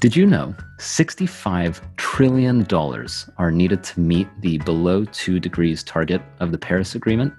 [0.00, 2.66] Did you know $65 trillion
[3.36, 7.34] are needed to meet the below 2 degrees target of the Paris Agreement?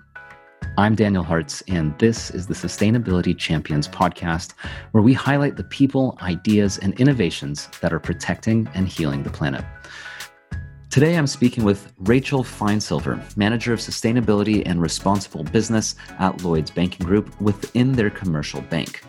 [0.77, 4.53] I'm Daniel Hartz, and this is the Sustainability Champions podcast,
[4.91, 9.65] where we highlight the people, ideas, and innovations that are protecting and healing the planet.
[10.91, 17.07] Today, I'm speaking with Rachel Finesilver, Manager of Sustainability and Responsible Business at Lloyds Banking
[17.07, 19.01] Group within their commercial bank.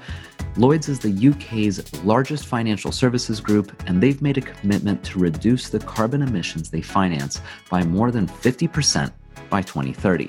[0.58, 5.70] Lloyds is the UK's largest financial services group, and they've made a commitment to reduce
[5.70, 9.10] the carbon emissions they finance by more than 50%
[9.48, 10.28] by 2030.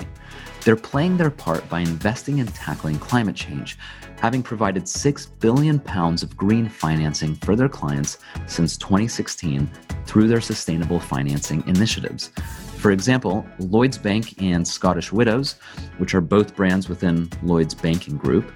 [0.63, 3.77] They're playing their part by investing in tackling climate change,
[4.17, 9.69] having provided 6 billion pounds of green financing for their clients since 2016
[10.05, 12.29] through their sustainable financing initiatives.
[12.77, 15.55] For example, Lloyds Bank and Scottish Widows,
[15.97, 18.53] which are both brands within Lloyds Banking Group,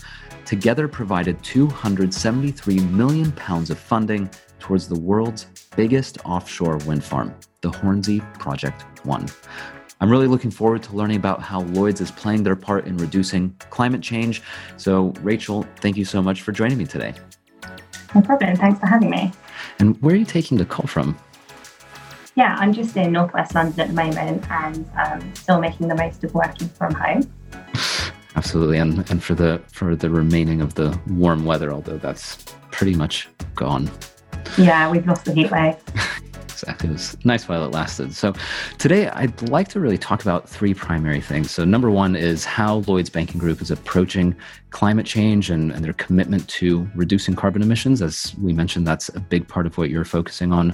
[0.48, 4.30] together provided 273 million pounds of funding
[4.60, 9.28] towards the world's biggest offshore wind farm, the Hornsea Project 1.
[10.00, 13.54] I'm really looking forward to learning about how Lloyds is playing their part in reducing
[13.72, 14.42] climate change.
[14.78, 17.14] So, Rachel, thank you so much for joining me today.
[18.16, 18.56] No problem.
[18.56, 19.34] Thanks for having me.
[19.80, 21.17] And where are you taking the call from?
[22.36, 26.23] Yeah, I'm just in Northwest London at the moment and um, still making the most
[26.23, 27.30] of working from home.
[28.38, 32.35] Absolutely, and and for the for the remaining of the warm weather, although that's
[32.69, 33.89] pretty much gone.
[34.59, 35.75] Yeah, we've lost the heat wave.
[36.43, 36.89] exactly.
[36.89, 38.13] It was nice while it lasted.
[38.13, 38.35] So,
[38.77, 41.49] today I'd like to really talk about three primary things.
[41.49, 44.35] So, number one is how Lloyds Banking Group is approaching
[44.69, 48.03] climate change and, and their commitment to reducing carbon emissions.
[48.03, 50.71] As we mentioned, that's a big part of what you're focusing on.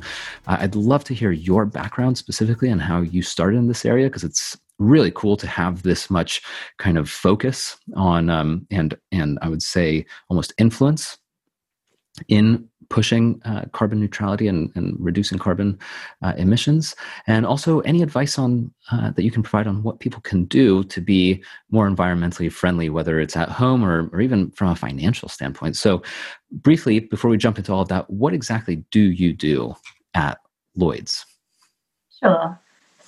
[0.48, 4.08] Uh, I'd love to hear your background specifically and how you started in this area
[4.08, 6.42] because it's really cool to have this much
[6.78, 11.18] kind of focus on um, and and I would say almost influence
[12.28, 15.80] in pushing uh, carbon neutrality and, and reducing carbon
[16.22, 20.22] uh, emissions, and also any advice on uh, that you can provide on what people
[20.22, 24.70] can do to be more environmentally friendly, whether it's at home or, or even from
[24.70, 25.76] a financial standpoint.
[25.76, 26.04] So,
[26.52, 29.74] briefly, before we jump into all of that, what exactly do you do
[30.14, 30.38] at
[30.76, 31.26] Lloyds?
[32.20, 32.60] Sure.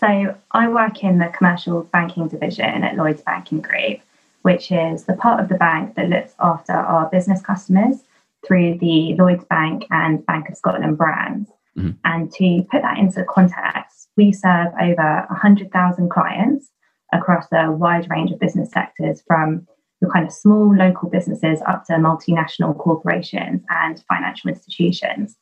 [0.05, 4.01] So I work in the commercial banking division at Lloyds Banking Group,
[4.43, 8.03] which is the part of the bank that looks after our business customers
[8.45, 11.49] through the Lloyds Bank and Bank of Scotland brands.
[11.75, 11.91] Mm-hmm.
[12.03, 16.69] And to put that into context, we serve over 100,000 clients
[17.11, 19.65] across a wide range of business sectors from
[20.01, 25.35] the kind of small local businesses up to multinational corporations and financial institutions.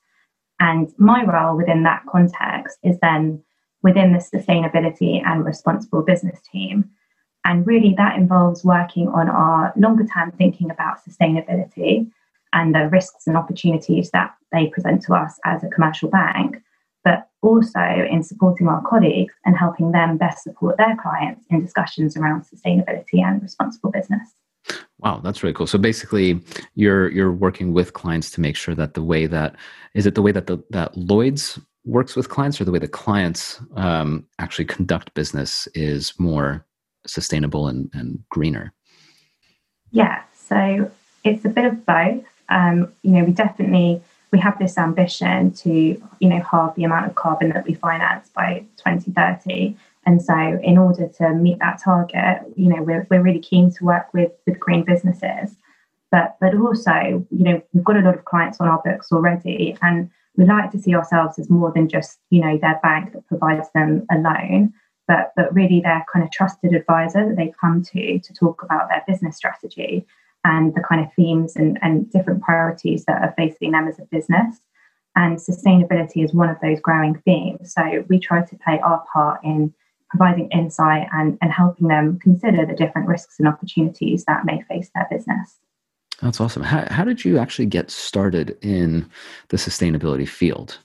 [0.61, 3.43] And my role within that context is then
[3.83, 6.89] within the sustainability and responsible business team.
[7.45, 12.09] And really, that involves working on our longer term thinking about sustainability
[12.53, 16.61] and the risks and opportunities that they present to us as a commercial bank,
[17.03, 22.15] but also in supporting our colleagues and helping them best support their clients in discussions
[22.15, 24.29] around sustainability and responsible business.
[24.99, 25.67] Wow, that's really cool.
[25.67, 26.39] So basically,
[26.75, 29.57] you're you're working with clients to make sure that the way that
[29.93, 32.87] is it the way that the that Lloyds works with clients or the way the
[32.87, 36.65] clients um, actually conduct business is more
[37.05, 38.73] sustainable and, and greener?
[39.91, 40.89] Yeah, so
[41.23, 42.25] it's a bit of both.
[42.49, 44.01] Um, you know, we definitely
[44.31, 45.69] we have this ambition to
[46.19, 49.77] you know halve the amount of carbon that we finance by 2030.
[50.05, 53.85] And so, in order to meet that target, you know, we're, we're really keen to
[53.85, 55.55] work with with green businesses,
[56.11, 59.77] but but also, you know, we've got a lot of clients on our books already,
[59.81, 63.27] and we like to see ourselves as more than just you know their bank that
[63.27, 64.73] provides them a loan
[65.07, 68.89] but but really their kind of trusted advisor that they come to to talk about
[68.89, 70.05] their business strategy
[70.45, 74.05] and the kind of themes and, and different priorities that are facing them as a
[74.11, 74.59] business.
[75.15, 77.73] And sustainability is one of those growing themes.
[77.73, 79.73] So we try to play our part in
[80.09, 84.89] providing insight and, and helping them consider the different risks and opportunities that may face
[84.93, 85.59] their business
[86.23, 86.63] that's awesome.
[86.63, 89.09] How, how did you actually get started in
[89.49, 90.79] the sustainability field?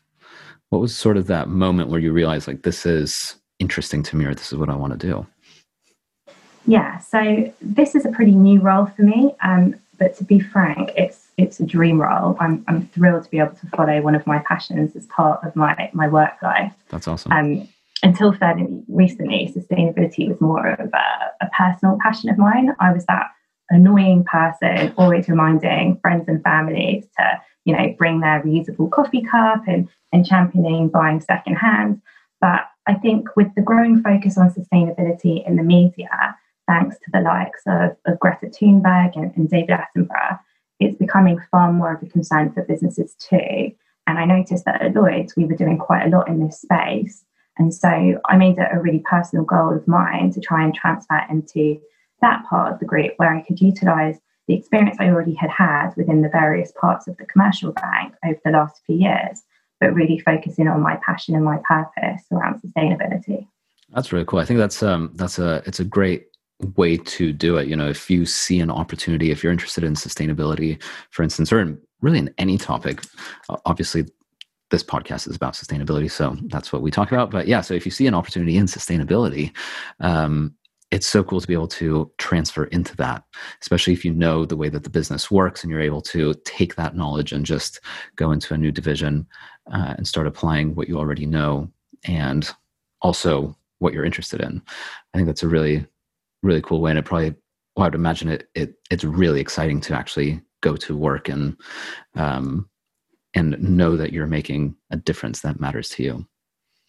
[0.71, 4.27] What was sort of that moment where you realized, like, this is interesting to me
[4.27, 5.27] or this is what I want to do?
[6.67, 9.35] Yeah, so this is a pretty new role for me.
[9.43, 12.37] Um, but to be frank, it's it's a dream role.
[12.41, 15.55] I'm, I'm thrilled to be able to follow one of my passions as part of
[15.55, 16.73] my, my work life.
[16.89, 17.31] That's awesome.
[17.31, 17.69] Um,
[18.03, 22.75] until fairly recently, sustainability was more of a, a personal passion of mine.
[22.81, 23.31] I was that
[23.71, 29.63] annoying person, always reminding friends and families to, you know, bring their reusable coffee cup
[29.67, 32.01] and, and championing buying secondhand.
[32.41, 36.37] But I think with the growing focus on sustainability in the media,
[36.67, 40.39] thanks to the likes of, of Greta Thunberg and, and David Attenborough,
[40.81, 43.73] it's becoming far more of a concern for businesses too.
[44.07, 47.25] And I noticed that at Lloyds, we were doing quite a lot in this space.
[47.59, 47.89] And so
[48.27, 51.81] I made it a really personal goal of mine to try and transfer into
[52.21, 55.91] that part of the group where I could utilize the experience I already had had
[55.97, 59.43] within the various parts of the commercial bank over the last few years,
[59.79, 63.47] but really focusing on my passion and my purpose around sustainability.
[63.91, 64.39] That's really cool.
[64.39, 66.27] I think that's um that's a it's a great
[66.77, 67.69] way to do it.
[67.69, 71.61] You know, if you see an opportunity, if you're interested in sustainability, for instance, or
[71.61, 73.03] in, really in any topic,
[73.65, 74.07] obviously
[74.71, 77.31] this podcast is about sustainability, so that's what we talk about.
[77.31, 79.53] But yeah, so if you see an opportunity in sustainability,
[80.01, 80.55] um,
[80.91, 83.25] it's so cool to be able to transfer into that,
[83.61, 86.77] especially if you know the way that the business works and you're able to take
[86.77, 87.81] that knowledge and just
[88.17, 89.27] go into a new division
[89.73, 91.71] uh, and start applying what you already know
[92.05, 92.51] and
[93.03, 94.63] also what you're interested in.
[95.13, 95.87] I think that's a really,
[96.43, 96.91] really cool way.
[96.91, 97.35] And it probably,
[97.77, 101.57] well, I would imagine it, it it's really exciting to actually go to work and
[102.15, 102.69] um,
[103.35, 106.27] and know that you're making a difference that matters to you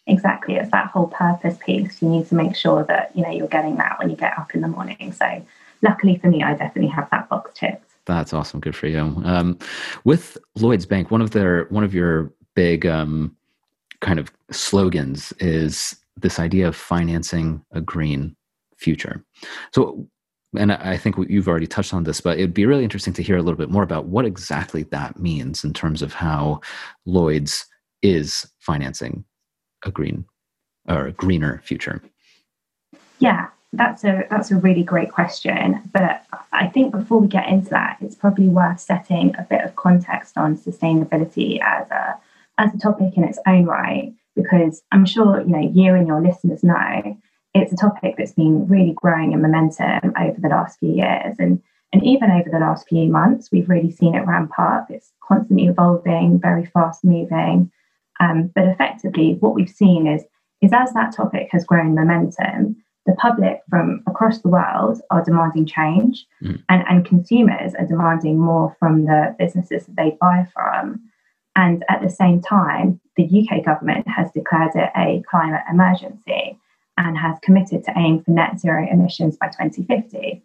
[0.10, 2.02] exactly it's that whole purpose piece.
[2.02, 4.54] You need to make sure that you know you're getting that when you get up
[4.54, 5.12] in the morning.
[5.12, 5.46] So
[5.82, 7.86] luckily for me i definitely have that box ticked.
[8.06, 9.00] That's awesome good for you.
[9.24, 9.58] Um,
[10.04, 13.36] with lloyds bank one of their one of your big um,
[14.02, 18.36] kind of slogans is this idea of financing a green
[18.78, 19.24] future.
[19.74, 20.08] So
[20.58, 23.38] and I think you've already touched on this, but it'd be really interesting to hear
[23.38, 26.62] a little bit more about what exactly that means in terms of how
[27.06, 27.68] Lloyds
[28.02, 29.26] is financing
[29.84, 30.26] a green
[30.88, 32.02] or a greener future.
[33.20, 35.82] Yeah, that's a that's a really great question.
[35.94, 39.76] But I think before we get into that, it's probably worth setting a bit of
[39.76, 42.18] context on sustainability as a
[42.58, 46.22] as a topic in its own right, because I'm sure you know you and your
[46.22, 47.18] listeners know
[47.54, 51.36] it's a topic that's been really growing in momentum over the last few years.
[51.40, 51.62] And,
[51.92, 54.92] and even over the last few months, we've really seen it ramp up.
[54.92, 57.72] It's constantly evolving, very fast moving.
[58.20, 60.24] Um, but effectively, what we've seen is,
[60.62, 62.76] is as that topic has grown momentum,
[63.06, 66.62] the public from across the world are demanding change, mm.
[66.70, 71.02] and, and consumers are demanding more from the businesses that they buy from.
[71.56, 76.58] And at the same time, the UK government has declared it a climate emergency
[76.98, 80.44] and has committed to aim for net zero emissions by 2050.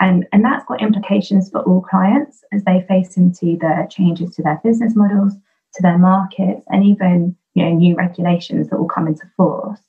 [0.00, 4.42] And, and that's got implications for all clients as they face into the changes to
[4.42, 5.34] their business models,
[5.74, 9.80] to their markets, and even you know, new regulations that will come into force.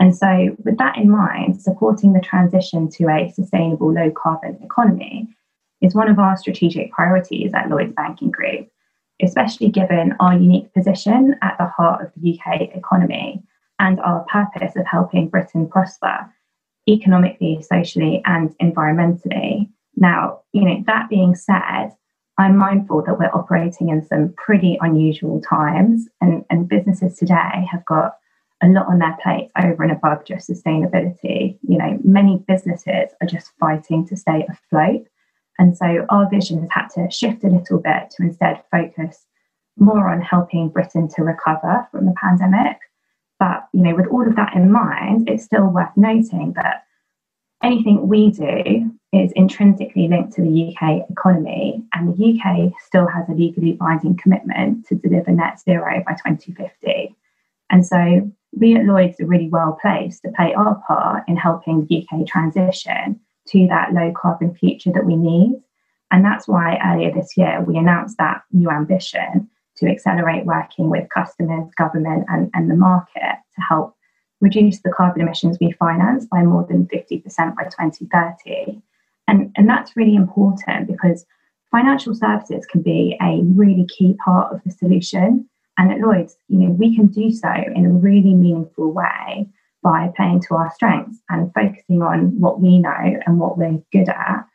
[0.00, 5.28] And so, with that in mind, supporting the transition to a sustainable low carbon economy
[5.80, 8.68] is one of our strategic priorities at Lloyds Banking Group,
[9.20, 13.42] especially given our unique position at the heart of the UK economy
[13.78, 16.32] and our purpose of helping Britain prosper
[16.88, 19.68] economically, socially, and environmentally.
[19.96, 21.90] Now, you know, that being said,
[22.38, 27.84] I'm mindful that we're operating in some pretty unusual times, and, and businesses today have
[27.84, 28.16] got
[28.62, 31.58] a lot on their plate over and above just sustainability.
[31.66, 35.06] You know, many businesses are just fighting to stay afloat.
[35.58, 39.26] And so our vision has had to shift a little bit to instead focus
[39.76, 42.78] more on helping Britain to recover from the pandemic
[43.42, 46.84] but you know, with all of that in mind, it's still worth noting that
[47.60, 53.28] anything we do is intrinsically linked to the UK economy, and the UK still has
[53.28, 57.14] a legally binding commitment to deliver net zero by 2050.
[57.68, 61.86] And so we at Lloyds are really well placed to play our part in helping
[61.86, 65.60] the UK transition to that low carbon future that we need.
[66.10, 71.08] And that's why earlier this year we announced that new ambition to accelerate working with
[71.08, 73.96] customers, government, and, and the market to help
[74.40, 77.24] reduce the carbon emissions we finance by more than 50%
[77.56, 78.82] by 2030.
[79.28, 81.24] And, and that's really important because
[81.70, 85.48] financial services can be a really key part of the solution.
[85.78, 89.48] And at Lloyds, you know, we can do so in a really meaningful way
[89.82, 94.08] by playing to our strengths and focusing on what we know and what we're good
[94.08, 94.46] at,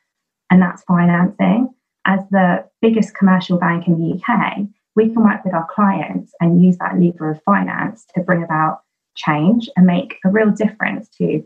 [0.50, 1.74] and that's financing.
[2.05, 4.59] As the biggest commercial bank in the UK,
[4.95, 8.81] we can work with our clients and use that lever of finance to bring about
[9.15, 11.45] change and make a real difference to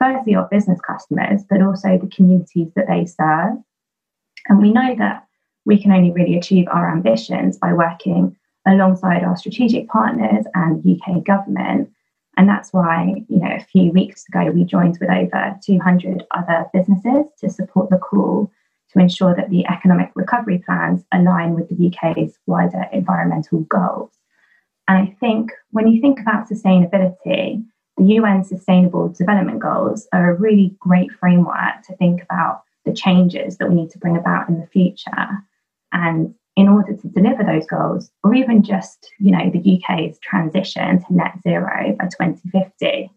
[0.00, 3.56] firstly our business customers, but also the communities that they serve.
[4.48, 5.26] And we know that
[5.64, 8.36] we can only really achieve our ambitions by working
[8.66, 11.90] alongside our strategic partners and UK government.
[12.36, 16.66] And that's why, you know, a few weeks ago we joined with over 200 other
[16.72, 18.52] businesses to support the call
[18.92, 24.12] to ensure that the economic recovery plans align with the UK's wider environmental goals.
[24.88, 27.64] And I think when you think about sustainability,
[27.96, 33.56] the UN Sustainable Development Goals are a really great framework to think about the changes
[33.56, 35.28] that we need to bring about in the future.
[35.92, 41.04] And in order to deliver those goals, or even just, you know, the UK's transition
[41.04, 43.10] to net zero by 2050,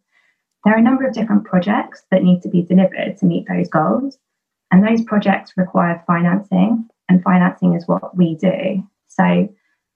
[0.63, 3.69] there are a number of different projects that need to be delivered to meet those
[3.69, 4.17] goals.
[4.71, 8.83] And those projects require financing, and financing is what we do.
[9.07, 9.49] So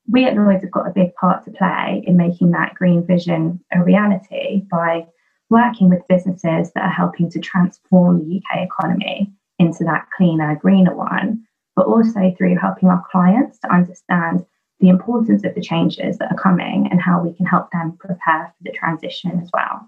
[0.07, 3.59] we at Lloyds have got a big part to play in making that green vision
[3.71, 5.07] a reality by
[5.49, 10.95] working with businesses that are helping to transform the UK economy into that cleaner, greener
[10.95, 11.43] one,
[11.75, 14.45] but also through helping our clients to understand
[14.79, 18.53] the importance of the changes that are coming and how we can help them prepare
[18.57, 19.87] for the transition as well.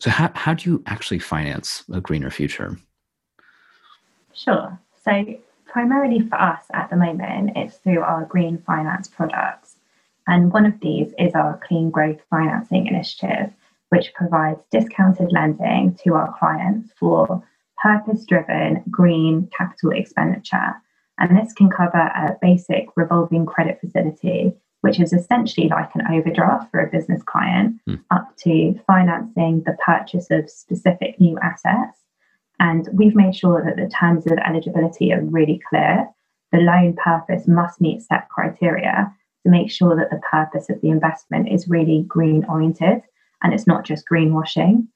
[0.00, 2.76] So, how, how do you actually finance a greener future?
[4.32, 4.78] Sure.
[5.04, 5.24] So,
[5.68, 9.76] primarily for us at the moment, it's through our green finance products.
[10.26, 13.52] And one of these is our Clean Growth Financing Initiative,
[13.90, 17.42] which provides discounted lending to our clients for
[17.82, 20.74] purpose driven green capital expenditure.
[21.18, 26.70] And this can cover a basic revolving credit facility, which is essentially like an overdraft
[26.70, 28.00] for a business client, mm.
[28.10, 31.98] up to financing the purchase of specific new assets.
[32.60, 36.08] And we've made sure that the terms of eligibility are really clear.
[36.52, 39.12] The loan purpose must meet set criteria
[39.44, 43.02] to make sure that the purpose of the investment is really green oriented
[43.42, 44.86] and it's not just greenwashing.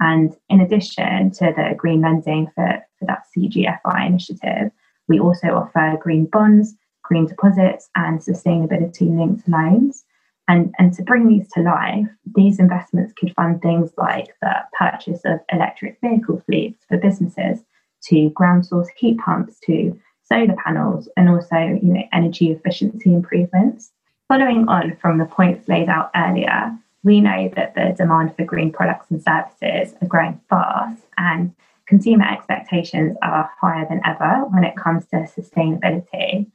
[0.00, 4.70] And in addition to the green lending for, for that CGFI initiative,
[5.08, 10.04] we also offer green bonds, green deposits, and sustainability linked loans.
[10.48, 15.20] And, and to bring these to life, these investments could fund things like the purchase
[15.26, 17.60] of electric vehicle fleets for businesses,
[18.04, 23.92] to ground source heat pumps, to solar panels, and also you know, energy efficiency improvements.
[24.28, 28.72] Following on from the points laid out earlier, we know that the demand for green
[28.72, 31.54] products and services are growing fast and
[31.86, 36.46] consumer expectations are higher than ever when it comes to sustainability.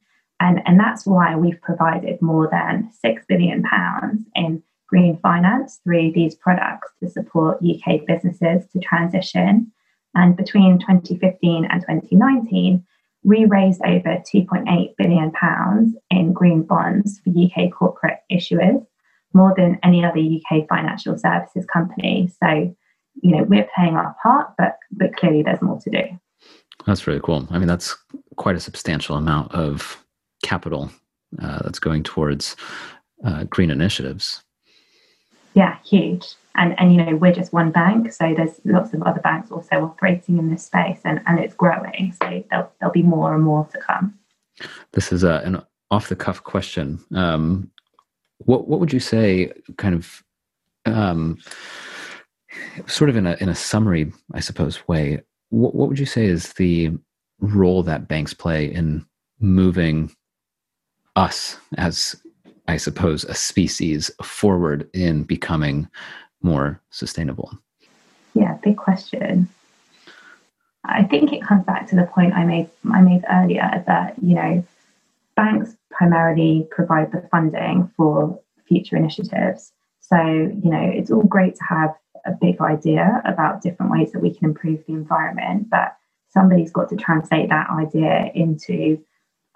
[0.43, 3.63] And, and that's why we've provided more than £6 billion
[4.35, 9.71] in green finance through these products to support UK businesses to transition.
[10.15, 12.85] And between 2015 and 2019,
[13.23, 15.31] we raised over £2.8 billion
[16.11, 18.85] in green bonds for UK corporate issuers,
[19.33, 22.29] more than any other UK financial services company.
[22.43, 22.75] So,
[23.21, 26.03] you know, we're playing our part, but but clearly there's more to do.
[26.85, 27.47] That's really cool.
[27.49, 27.95] I mean, that's
[28.35, 30.02] quite a substantial amount of
[30.43, 30.91] capital
[31.41, 32.55] uh, that's going towards
[33.25, 34.43] uh, green initiatives.
[35.55, 36.35] Yeah, huge.
[36.55, 39.85] And and you know we're just one bank, so there's lots of other banks also
[39.85, 42.13] operating in this space, and and it's growing.
[42.21, 44.19] So there'll there'll be more and more to come.
[44.91, 46.99] This is a, an off the cuff question.
[47.15, 47.71] Um,
[48.37, 50.23] what what would you say, kind of,
[50.85, 51.39] um,
[52.85, 55.21] sort of in a in a summary, I suppose way?
[55.49, 56.91] What what would you say is the
[57.39, 59.05] role that banks play in
[59.39, 60.11] moving
[61.15, 62.15] us as
[62.67, 65.87] I suppose a species forward in becoming
[66.41, 67.57] more sustainable?
[68.33, 69.49] Yeah, big question.
[70.85, 74.35] I think it comes back to the point I made I made earlier that you
[74.35, 74.65] know
[75.35, 79.71] banks primarily provide the funding for future initiatives.
[79.99, 84.21] So you know it's all great to have a big idea about different ways that
[84.21, 85.95] we can improve the environment, but
[86.29, 89.03] somebody's got to translate that idea into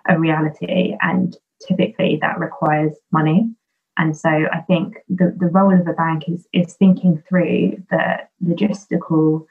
[0.07, 3.49] a reality and typically that requires money.
[3.97, 8.19] And so I think the, the role of a bank is, is thinking through the
[8.43, 9.45] logistical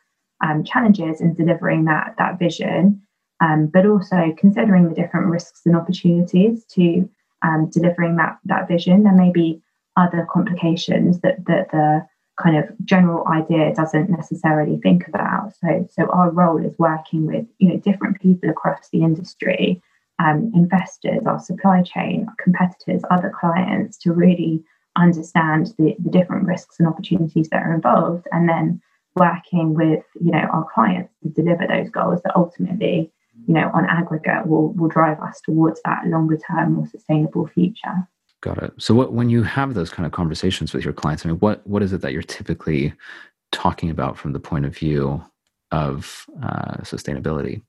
[0.45, 3.03] um, challenges in delivering that, that vision,
[3.41, 7.09] um, but also considering the different risks and opportunities to
[7.43, 9.03] um, delivering that, that vision.
[9.03, 9.63] There may be
[9.97, 12.07] other complications that, that the
[12.41, 15.55] kind of general idea doesn't necessarily think about.
[15.61, 19.83] So, so our role is working with you know different people across the industry
[20.19, 24.63] um, investors, our supply chain, our competitors, other clients to really
[24.97, 28.81] understand the, the different risks and opportunities that are involved, and then
[29.15, 33.11] working with you know our clients to deliver those goals that ultimately
[33.47, 38.09] you know on aggregate will will drive us towards that longer term more sustainable future.
[38.43, 38.73] Got it.
[38.79, 41.67] So what when you have those kind of conversations with your clients i mean what
[41.67, 42.93] what is it that you're typically
[43.53, 45.23] talking about from the point of view
[45.73, 47.63] of uh, sustainability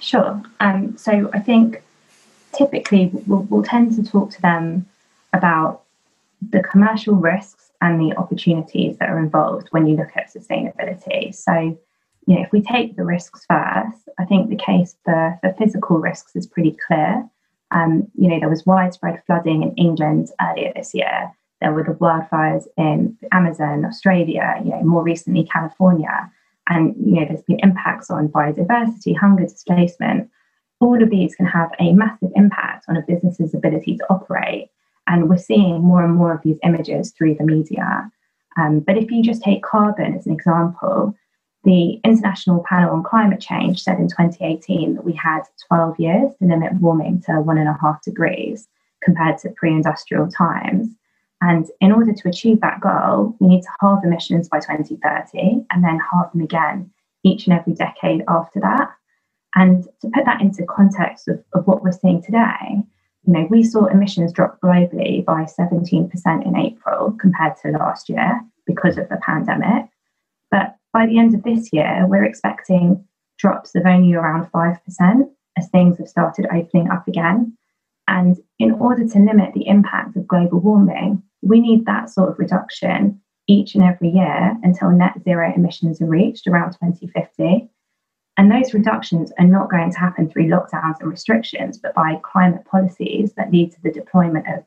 [0.00, 0.42] Sure.
[0.60, 1.82] Um, so I think
[2.52, 4.86] typically we'll, we'll tend to talk to them
[5.32, 5.82] about
[6.50, 11.34] the commercial risks and the opportunities that are involved when you look at sustainability.
[11.34, 11.52] So,
[12.26, 15.98] you know, if we take the risks first, I think the case for, for physical
[15.98, 17.28] risks is pretty clear.
[17.70, 21.32] Um, you know, there was widespread flooding in England earlier this year.
[21.60, 26.30] There were the wildfires in Amazon, Australia, you know, more recently California.
[26.68, 30.30] And you know, there's been impacts on biodiversity, hunger, displacement.
[30.80, 34.68] all of these can have a massive impact on a business's ability to operate.
[35.06, 38.10] And we're seeing more and more of these images through the media.
[38.58, 41.14] Um, but if you just take carbon as an example,
[41.64, 46.46] the International Panel on Climate Change said in 2018 that we had 12 years to
[46.46, 48.68] limit warming to one and a half degrees
[49.02, 50.88] compared to pre industrial times.
[51.40, 55.84] And in order to achieve that goal, we need to halve emissions by 2030 and
[55.84, 56.90] then halve them again
[57.24, 58.90] each and every decade after that.
[59.54, 62.82] And to put that into context of, of what we're seeing today,
[63.24, 68.40] you know, we saw emissions drop globally by 17% in April compared to last year
[68.66, 69.86] because of the pandemic.
[70.50, 73.04] But by the end of this year, we're expecting
[73.38, 77.56] drops of only around 5% as things have started opening up again.
[78.06, 82.38] And in order to limit the impact of global warming, we need that sort of
[82.38, 87.68] reduction each and every year until net zero emissions are reached around 2050.
[88.36, 92.64] And those reductions are not going to happen through lockdowns and restrictions, but by climate
[92.70, 94.64] policies that lead to the deployment of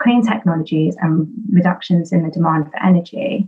[0.00, 3.46] clean technologies and reductions in the demand for energy.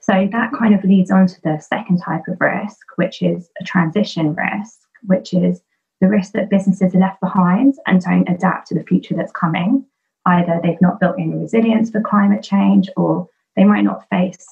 [0.00, 3.64] So that kind of leads on to the second type of risk, which is a
[3.64, 5.62] transition risk, which is
[6.00, 9.86] the risk that businesses are left behind and don't adapt to the future that's coming.
[10.26, 14.46] Either they've not built in resilience for climate change, or they might not face,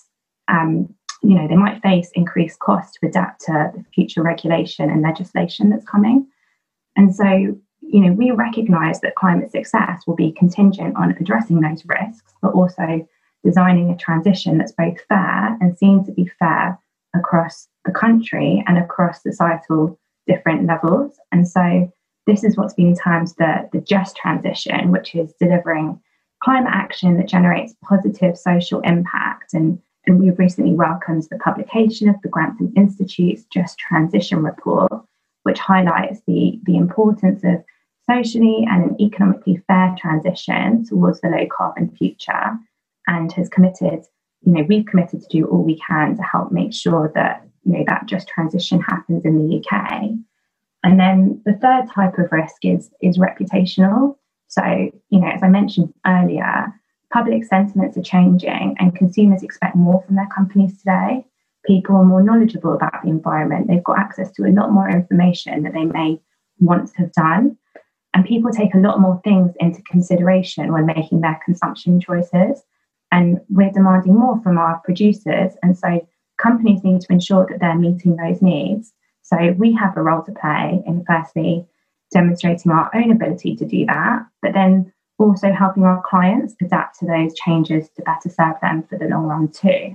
[0.49, 5.03] um, you know, they might face increased costs to adapt to the future regulation and
[5.03, 6.27] legislation that's coming.
[6.97, 11.85] And so, you know, we recognise that climate success will be contingent on addressing those
[11.87, 13.07] risks, but also
[13.45, 16.79] designing a transition that's both fair and seen to be fair
[17.15, 21.19] across the country and across societal different levels.
[21.33, 21.91] And so
[22.27, 26.01] this is what's been termed the, the just transition, which is delivering
[26.43, 29.55] climate action that generates positive social impact.
[29.55, 34.93] And, and we've recently welcomed the publication of the Grantham Institute's Just Transition Report,
[35.43, 37.63] which highlights the, the importance of
[38.09, 42.59] socially and an economically fair transition towards the low carbon future
[43.07, 44.05] and has committed,
[44.43, 47.73] you know, we've committed to do all we can to help make sure that, you
[47.73, 50.11] know, that just transition happens in the UK.
[50.83, 54.17] And then the third type of risk is, is reputational.
[54.49, 56.73] So, you know, as I mentioned earlier,
[57.13, 61.25] public sentiments are changing and consumers expect more from their companies today.
[61.67, 63.69] People are more knowledgeable about the environment.
[63.69, 66.21] They've got access to a lot more information that they may
[66.59, 67.57] once have done.
[68.15, 72.63] And people take a lot more things into consideration when making their consumption choices.
[73.13, 75.53] And we're demanding more from our producers.
[75.63, 76.07] And so
[76.39, 78.93] companies need to ensure that they're meeting those needs.
[79.33, 81.67] So we have a role to play in firstly
[82.13, 87.07] demonstrating our own ability to do that, but then also helping our clients adapt to
[87.07, 89.95] those changes to better serve them for the long run too.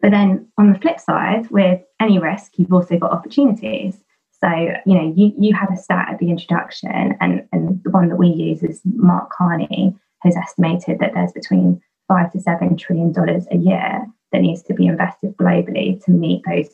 [0.00, 3.96] But then on the flip side, with any risk, you've also got opportunities.
[4.42, 4.48] So,
[4.84, 8.16] you know, you, you had a stat at the introduction, and, and the one that
[8.16, 13.46] we use is Mark Carney has estimated that there's between five to seven trillion dollars
[13.52, 16.68] a year that needs to be invested globally to meet those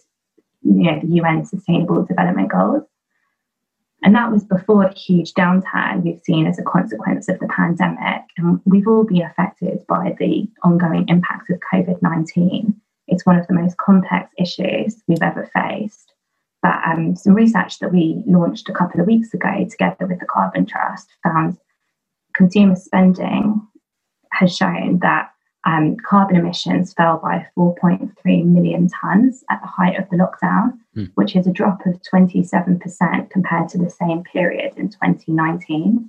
[0.62, 2.84] you know, the UN Sustainable Development Goals.
[4.02, 8.22] And that was before the huge downturn we've seen as a consequence of the pandemic.
[8.36, 12.80] And we've all been affected by the ongoing impacts of COVID 19.
[13.08, 16.12] It's one of the most complex issues we've ever faced.
[16.62, 20.26] But um, some research that we launched a couple of weeks ago together with the
[20.26, 21.56] Carbon Trust found
[22.34, 23.66] consumer spending
[24.32, 25.30] has shown that
[25.64, 31.10] um, carbon emissions fell by 4.3 million tonnes at the height of the lockdown, mm.
[31.14, 36.08] which is a drop of 27% compared to the same period in 2019.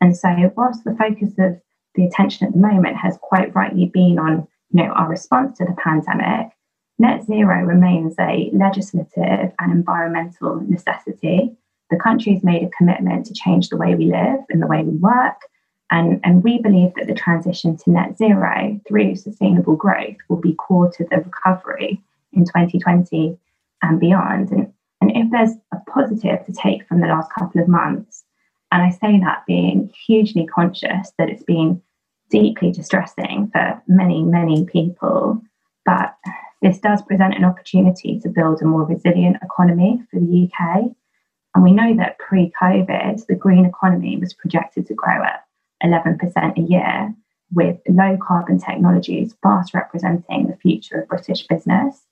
[0.00, 1.60] And so, whilst the focus of
[1.94, 5.64] the attention at the moment has quite rightly been on you know, our response to
[5.64, 6.52] the pandemic,
[6.98, 11.56] net zero remains a legislative and environmental necessity.
[11.90, 14.96] The country's made a commitment to change the way we live and the way we
[14.96, 15.40] work
[15.90, 20.54] and, and we believe that the transition to net zero through sustainable growth will be
[20.54, 23.38] core to the recovery in 2020
[23.82, 24.50] and beyond.
[24.50, 28.24] And, and if there's a positive to take from the last couple of months,
[28.72, 31.80] and I say that being hugely conscious that it's been
[32.30, 35.40] deeply distressing for many, many people,
[35.84, 36.16] but
[36.62, 40.90] this does present an opportunity to build a more resilient economy for the UK.
[41.54, 45.45] And we know that pre COVID, the green economy was projected to grow at
[45.82, 47.14] 11% a year,
[47.52, 52.02] with low carbon technologies fast representing the future of British business.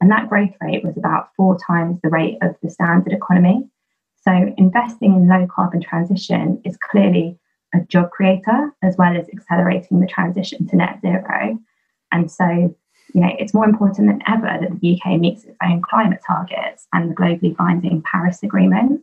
[0.00, 3.68] And that growth rate was about four times the rate of the standard economy.
[4.22, 7.38] So, investing in low carbon transition is clearly
[7.74, 11.58] a job creator as well as accelerating the transition to net zero.
[12.12, 12.74] And so,
[13.14, 16.86] you know, it's more important than ever that the UK meets its own climate targets
[16.92, 19.02] and the globally binding Paris Agreement.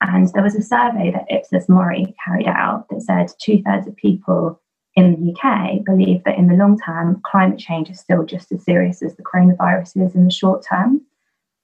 [0.00, 3.96] And there was a survey that Ipsos Mori carried out that said two thirds of
[3.96, 4.60] people
[4.94, 8.64] in the UK believe that in the long term, climate change is still just as
[8.64, 11.00] serious as the coronavirus is in the short term.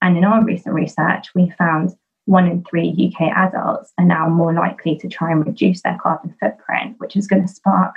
[0.03, 4.53] And in our recent research, we found one in three UK adults are now more
[4.53, 7.95] likely to try and reduce their carbon footprint, which is going to spark,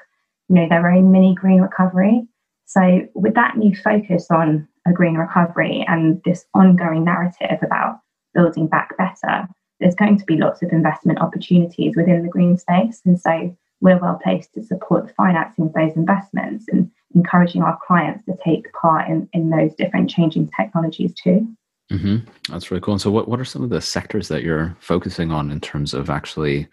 [0.50, 2.28] you know, their own mini green recovery.
[2.65, 8.00] So with that new focus on a green recovery and this ongoing narrative about
[8.34, 9.47] building back better,
[9.80, 13.02] there's going to be lots of investment opportunities within the green space.
[13.06, 17.78] And so we're well placed to support the financing of those investments and encouraging our
[17.86, 21.48] clients to take part in, in those different changing technologies too.
[21.92, 22.18] Mm-hmm.
[22.52, 22.96] That's really cool.
[22.96, 25.94] And so, what, what are some of the sectors that you're focusing on in terms
[25.94, 26.68] of actually,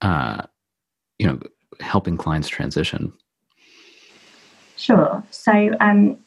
[0.00, 0.42] uh,
[1.18, 1.38] you know,
[1.78, 3.12] helping clients transition?
[4.76, 5.22] Sure.
[5.30, 6.18] So, um,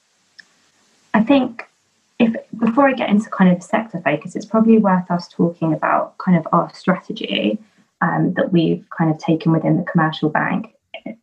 [1.13, 1.67] I think
[2.19, 6.17] if before I get into kind of sector focus, it's probably worth us talking about
[6.17, 7.59] kind of our strategy
[8.01, 10.73] um, that we've kind of taken within the commercial bank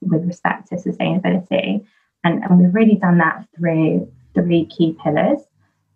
[0.01, 1.85] with respect to sustainability,
[2.23, 5.41] and, and we've really done that through three key pillars.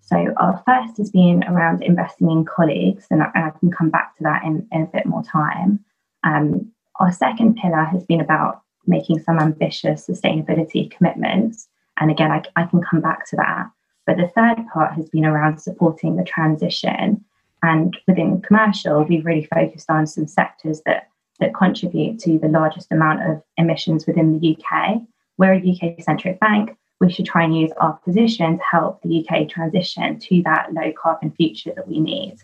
[0.01, 3.91] So our first has been around investing in colleagues, and I, and I can come
[3.91, 5.85] back to that in, in a bit more time.
[6.25, 11.69] Um, our second pillar has been about making some ambitious sustainability commitments,
[12.01, 13.71] and again, I, I can come back to that.
[14.09, 17.23] But the third part has been around supporting the transition.
[17.63, 22.91] And within commercial, we've really focused on some sectors that, that contribute to the largest
[22.91, 25.03] amount of emissions within the UK.
[25.37, 26.75] We're a UK centric bank.
[27.01, 30.91] We should try and use our position to help the UK transition to that low
[31.01, 32.39] carbon future that we need.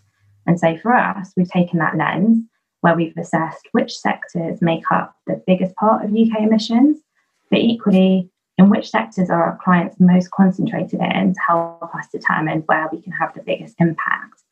[0.46, 2.44] And so for us, we've taken that lens
[2.82, 6.98] where we've assessed which sectors make up the biggest part of UK emissions,
[7.50, 12.60] but equally in which sectors are our clients most concentrated in to help us determine
[12.66, 14.42] where we can have the biggest impact.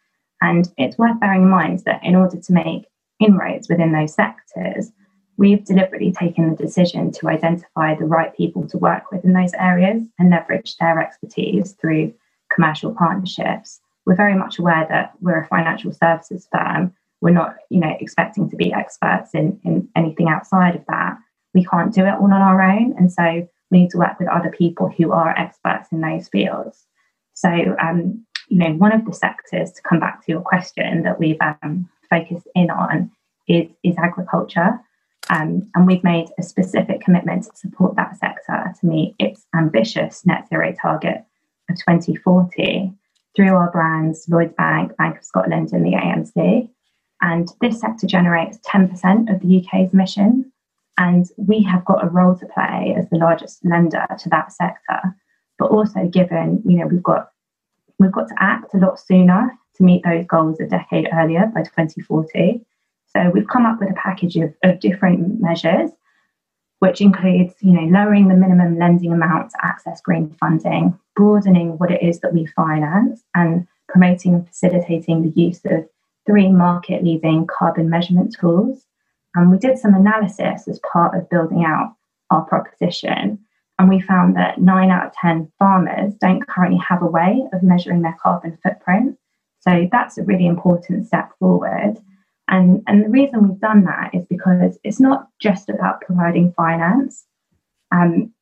[0.40, 2.86] And it's worth bearing in mind that in order to make
[3.20, 4.90] inroads within those sectors,
[5.36, 9.54] we've deliberately taken the decision to identify the right people to work with in those
[9.54, 12.12] areas and leverage their expertise through
[12.52, 13.80] commercial partnerships.
[14.04, 16.92] We're very much aware that we're a financial services firm.
[17.20, 21.16] We're not, you know, expecting to be experts in, in anything outside of that.
[21.54, 22.94] We can't do it all on our own.
[22.98, 26.86] And so need to work with other people who are experts in those fields.
[27.34, 27.48] So,
[27.80, 31.40] um, you know, one of the sectors to come back to your question that we've
[31.40, 33.10] um, focused in on
[33.48, 34.78] is, is agriculture.
[35.30, 40.26] Um, and we've made a specific commitment to support that sector to meet its ambitious
[40.26, 41.24] net zero target
[41.70, 42.92] of 2040
[43.34, 46.68] through our brands Lloyds Bank, Bank of Scotland, and the AMC.
[47.22, 50.46] And this sector generates 10% of the UK's emissions.
[50.98, 55.00] And we have got a role to play as the largest lender to that sector.
[55.58, 57.30] But also given, you know, we've got
[57.98, 61.62] we've got to act a lot sooner to meet those goals a decade earlier by
[61.62, 62.64] 2040.
[63.14, 65.90] So we've come up with a package of, of different measures,
[66.80, 71.90] which includes, you know, lowering the minimum lending amount to access green funding, broadening what
[71.90, 75.86] it is that we finance, and promoting and facilitating the use of
[76.26, 78.86] three market-leading carbon measurement tools.
[79.34, 81.94] And we did some analysis as part of building out
[82.30, 83.38] our proposition.
[83.78, 87.62] And we found that nine out of 10 farmers don't currently have a way of
[87.62, 89.18] measuring their carbon footprint.
[89.60, 91.96] So that's a really important step forward.
[92.48, 97.24] And, and the reason we've done that is because it's not just about providing finance,
[97.92, 98.32] um,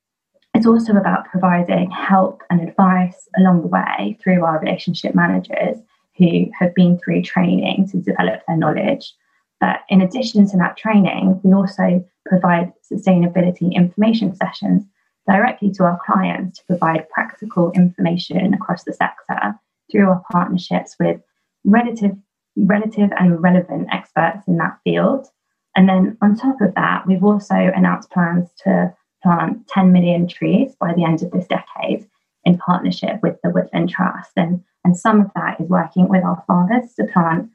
[0.53, 5.77] it's also about providing help and advice along the way through our relationship managers
[6.17, 9.13] who have been through training to develop their knowledge
[9.61, 14.83] but in addition to that training, we also provide sustainability information sessions
[15.29, 19.53] directly to our clients to provide practical information across the sector
[19.91, 21.21] through our partnerships with
[21.63, 22.17] relative,
[22.55, 25.27] relative and relevant experts in that field.
[25.75, 30.75] And then on top of that, we've also announced plans to plant 10 million trees
[30.79, 32.09] by the end of this decade
[32.43, 34.31] in partnership with the Woodland Trust.
[34.35, 37.49] And, and some of that is working with our farmers to plant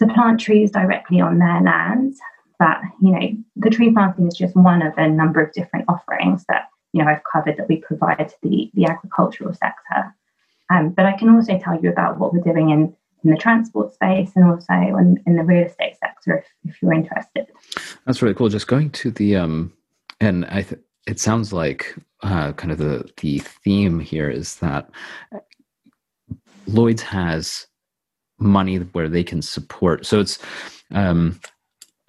[0.00, 2.18] to plant trees directly on their lands.
[2.58, 6.44] But you know, the tree planting is just one of a number of different offerings
[6.48, 10.14] that you know I've covered that we provide to the, the agricultural sector.
[10.70, 13.92] Um, but I can also tell you about what we're doing in, in the transport
[13.92, 17.48] space and also in, in the real estate sector if, if you're interested.
[18.06, 18.48] That's really cool.
[18.48, 19.72] Just going to the um,
[20.20, 24.90] and I th- it sounds like uh, kind of the the theme here is that
[26.66, 27.66] Lloyds has
[28.40, 30.06] money where they can support.
[30.06, 30.38] So it's,
[30.92, 31.38] um,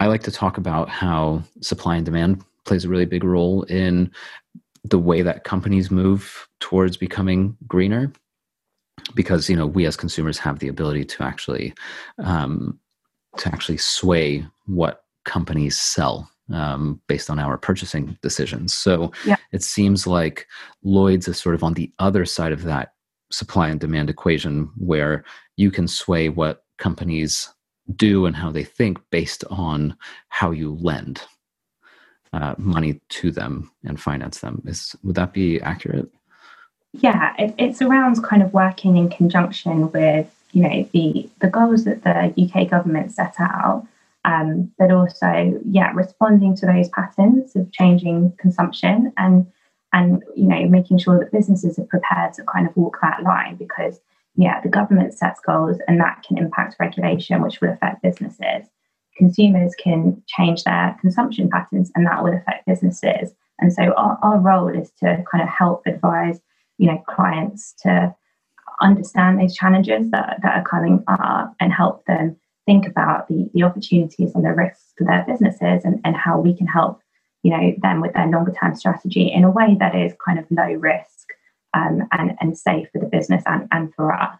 [0.00, 4.10] I like to talk about how supply and demand plays a really big role in
[4.84, 8.12] the way that companies move towards becoming greener
[9.14, 11.72] because you know we as consumers have the ability to actually
[12.18, 12.78] um,
[13.36, 18.74] to actually sway what companies sell um, based on our purchasing decisions.
[18.74, 19.36] So yeah.
[19.52, 20.46] it seems like
[20.82, 22.91] Lloyds is sort of on the other side of that
[23.32, 25.24] supply and demand equation where
[25.56, 27.48] you can sway what companies
[27.96, 29.96] do and how they think based on
[30.28, 31.22] how you lend
[32.32, 34.62] uh, money to them and finance them.
[34.66, 36.08] Is would that be accurate?
[36.92, 41.84] Yeah, it, it's around kind of working in conjunction with you know the the goals
[41.84, 43.86] that the UK government set out,
[44.24, 49.46] um, but also yeah responding to those patterns of changing consumption and
[49.92, 53.56] and you know making sure that businesses are prepared to kind of walk that line
[53.56, 54.00] because
[54.36, 58.68] yeah the government sets goals and that can impact regulation which will affect businesses.
[59.16, 63.34] Consumers can change their consumption patterns and that will affect businesses.
[63.58, 66.40] And so our, our role is to kind of help advise
[66.78, 68.14] you know clients to
[68.80, 73.62] understand those challenges that, that are coming up and help them think about the, the
[73.62, 77.00] opportunities and the risks for their businesses and, and how we can help
[77.42, 80.46] you know them with their longer term strategy in a way that is kind of
[80.50, 81.28] low risk
[81.74, 84.38] um, and, and safe for the business and, and for us.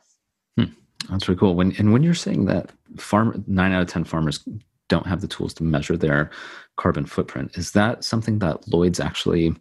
[0.56, 0.72] Hmm.
[1.08, 1.54] that's really cool.
[1.54, 4.46] When and when you're saying that farm nine out of ten farmers
[4.88, 6.30] don't have the tools to measure their
[6.76, 9.54] carbon footprint is that something that lloyds actually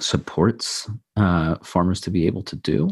[0.00, 2.88] supports uh, farmers to be able to do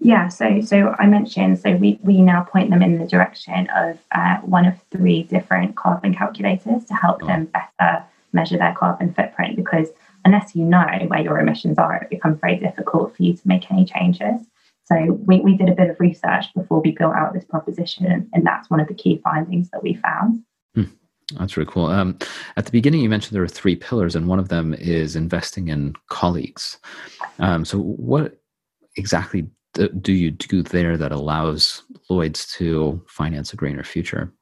[0.00, 3.98] yeah, so so I mentioned so we we now point them in the direction of
[4.12, 7.26] uh, one of three different carbon calculators to help oh.
[7.26, 9.88] them better measure their carbon footprint because
[10.24, 13.70] unless you know where your emissions are, it becomes very difficult for you to make
[13.70, 14.46] any changes.
[14.84, 18.44] So we, we did a bit of research before we built out this proposition, and
[18.44, 20.42] that's one of the key findings that we found.
[20.74, 20.84] Hmm.
[21.38, 21.86] That's really cool.
[21.86, 22.18] Um,
[22.56, 25.68] at the beginning, you mentioned there are three pillars, and one of them is investing
[25.68, 26.78] in colleagues.
[27.38, 28.40] Um, so, what
[28.96, 34.32] exactly do you do there that allows Lloyds to finance a greener future?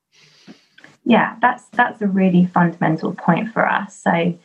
[1.04, 3.96] Yeah, that's that's a really fundamental point for us.
[3.96, 4.38] So,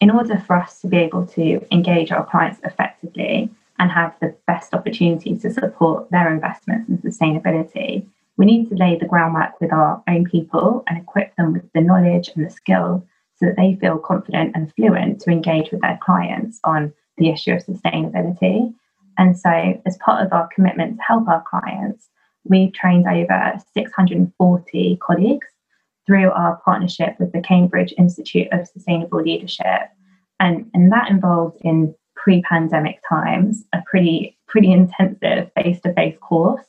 [0.00, 4.34] in order for us to be able to engage our clients effectively and have the
[4.46, 9.72] best opportunity to support their investments in sustainability, we need to lay the groundwork with
[9.72, 13.04] our own people and equip them with the knowledge and the skill
[13.36, 17.52] so that they feel confident and fluent to engage with their clients on the issue
[17.52, 18.72] of sustainability.
[19.18, 22.08] And so, as part of our commitment to help our clients,
[22.44, 25.46] we've trained over 640 colleagues
[26.06, 29.90] through our partnership with the Cambridge Institute of Sustainable Leadership.
[30.40, 36.64] And, and that involved in pre-pandemic times a pretty pretty intensive face-to-face course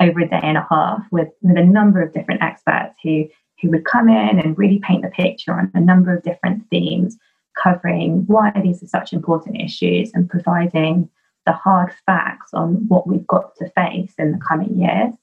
[0.00, 3.24] over a day and a half with, with a number of different experts who
[3.60, 7.16] who would come in and really paint the picture on a number of different themes
[7.60, 11.08] covering why these are such important issues and providing
[11.46, 15.14] the hard facts on what we've got to face in the coming years,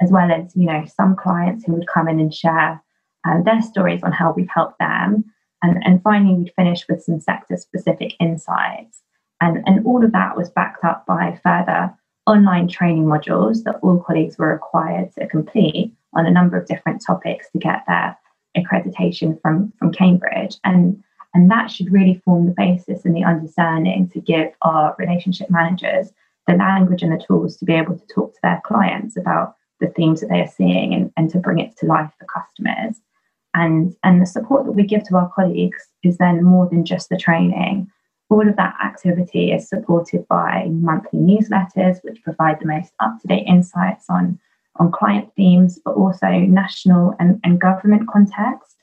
[0.00, 2.82] as well as you know some clients who would come in and share
[3.26, 5.24] uh, their stories on how we've helped them,
[5.62, 9.02] and and finally we'd finish with some sector specific insights,
[9.40, 11.94] and and all of that was backed up by further
[12.26, 17.02] online training modules that all colleagues were required to complete on a number of different
[17.04, 18.16] topics to get their
[18.56, 20.56] accreditation from from Cambridge.
[20.64, 21.02] And
[21.34, 26.12] and that should really form the basis and the understanding to give our relationship managers
[26.46, 29.88] the language and the tools to be able to talk to their clients about the
[29.88, 33.00] themes that they are seeing and, and to bring it to life for customers.
[33.54, 37.08] And, and the support that we give to our colleagues is then more than just
[37.08, 37.90] the training.
[38.28, 43.28] All of that activity is supported by monthly newsletters, which provide the most up to
[43.28, 44.38] date insights on,
[44.76, 48.76] on client themes, but also national and, and government context.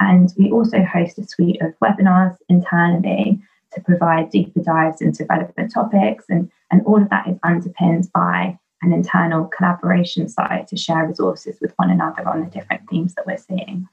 [0.00, 3.40] And we also host a suite of webinars internally
[3.72, 6.24] to provide deeper dives into relevant topics.
[6.28, 11.58] And, and all of that is underpinned by an internal collaboration site to share resources
[11.60, 13.86] with one another on the different themes that we're seeing.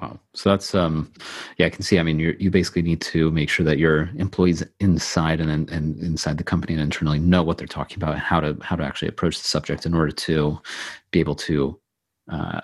[0.00, 0.18] Wow.
[0.34, 1.12] So that's um
[1.56, 1.98] yeah, I can see.
[1.98, 5.98] I mean, you you basically need to make sure that your employees inside and, and
[6.00, 8.84] inside the company and internally know what they're talking about and how to how to
[8.84, 10.60] actually approach the subject in order to
[11.10, 11.80] be able to
[12.30, 12.60] uh,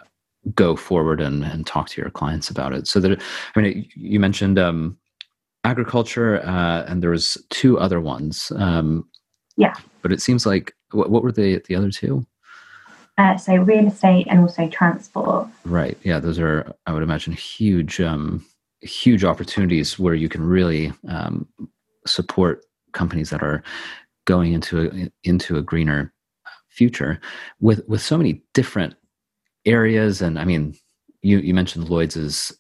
[0.54, 2.86] go forward and, and talk to your clients about it.
[2.86, 3.22] So that
[3.54, 4.98] I mean, you mentioned um,
[5.64, 8.52] agriculture, uh, and there was two other ones.
[8.56, 9.08] Um,
[9.56, 12.26] yeah, but it seems like what, what were the the other two?
[13.16, 15.48] Uh, so real estate and also transport.
[15.64, 15.96] Right.
[16.02, 18.44] Yeah, those are I would imagine huge, um,
[18.80, 21.46] huge opportunities where you can really um,
[22.06, 23.62] support companies that are
[24.24, 26.12] going into a, into a greener
[26.70, 27.20] future
[27.60, 28.96] with with so many different
[29.66, 30.74] areas and i mean
[31.22, 32.52] you you mentioned lloyds is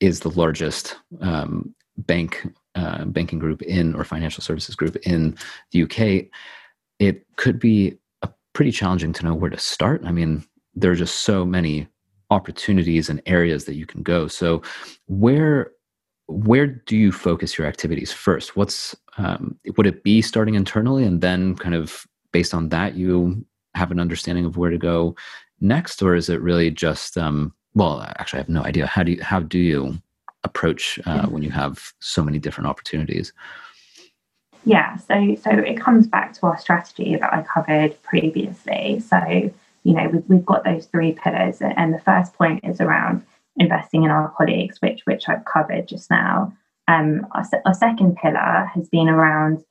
[0.00, 5.36] is the largest um, bank uh, banking group in or financial services group in
[5.72, 5.98] the uk
[6.98, 10.96] it could be a pretty challenging to know where to start i mean there are
[10.96, 11.88] just so many
[12.30, 14.28] opportunities and areas that you can go.
[14.28, 14.62] So,
[15.06, 15.70] where
[16.26, 18.56] where do you focus your activities first?
[18.56, 23.44] What's um, would it be starting internally, and then kind of based on that, you
[23.74, 25.16] have an understanding of where to go
[25.64, 28.00] next, or is it really just um, well?
[28.18, 28.86] Actually, I have no idea.
[28.86, 29.98] How do you how do you
[30.44, 33.32] approach uh, when you have so many different opportunities?
[34.64, 39.00] Yeah, so so it comes back to our strategy that I covered previously.
[39.00, 39.18] So
[39.82, 43.24] you know we've, we've got those three pillars, and the first point is around
[43.56, 46.52] investing in our colleagues, which which I've covered just now.
[46.86, 49.64] Um, our, our second pillar has been around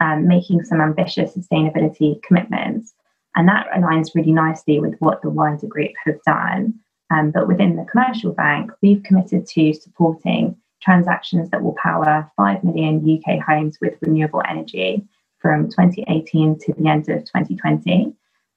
[0.00, 2.92] um, making some ambitious sustainability commitments,
[3.36, 6.74] and that aligns really nicely with what the wider group have done.
[7.10, 12.64] Um, but within the commercial bank, we've committed to supporting transactions that will power 5
[12.64, 15.04] million UK homes with renewable energy
[15.38, 18.12] from 2018 to the end of 2020.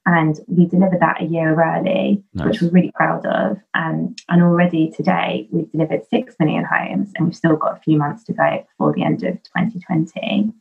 [0.05, 2.47] And we delivered that a year early, nice.
[2.47, 3.57] which we're really proud of.
[3.75, 7.97] Um, and already today, we've delivered 6 million homes, and we've still got a few
[7.97, 10.51] months to go before the end of 2020.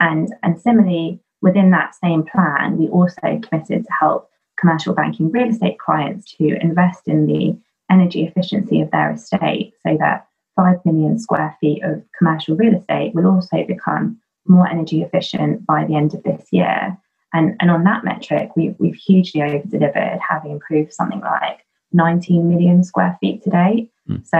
[0.00, 5.48] And, and similarly, within that same plan, we also committed to help commercial banking real
[5.48, 7.56] estate clients to invest in the
[7.90, 13.14] energy efficiency of their estate so that 5 million square feet of commercial real estate
[13.14, 14.18] will also become
[14.48, 16.96] more energy efficient by the end of this year.
[17.32, 22.48] And, and on that metric, we've, we've hugely over delivered, having improved something like 19
[22.48, 23.90] million square feet to date.
[24.08, 24.26] Mm.
[24.26, 24.38] So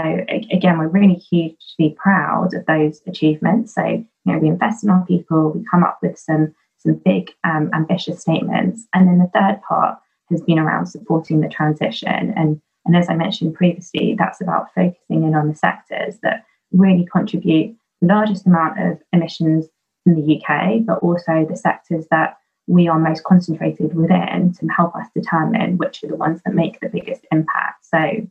[0.51, 3.75] again, we're really hugely proud of those achievements.
[3.75, 6.55] So you know, we invest in our people, we come up with some
[6.87, 9.99] some big um, ambitious statements, and then the third part
[10.31, 12.33] has been around supporting the transition.
[12.37, 17.07] And and as I mentioned previously, that's about focusing in on the sectors that really
[17.11, 19.67] contribute the largest amount of emissions
[20.05, 22.37] in the UK, but also the sectors that
[22.69, 26.81] we are most concentrated within to help us determine which are the ones that make
[26.81, 27.85] the biggest impact.
[27.85, 28.27] So,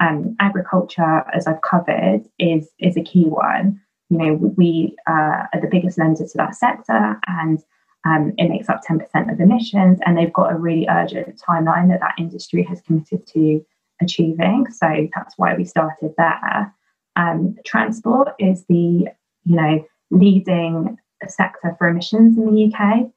[0.00, 3.80] um, agriculture, as I've covered, is is a key one.
[4.10, 7.58] You know, we uh, are the biggest lender to that sector, and
[8.04, 9.98] um, it makes up 10% of emissions.
[10.04, 13.64] And they've got a really urgent timeline that that industry has committed to
[14.00, 14.66] achieving.
[14.70, 16.74] So that's why we started there.
[17.16, 19.08] Um, transport is the
[19.44, 23.10] you know leading sector for emissions in the UK.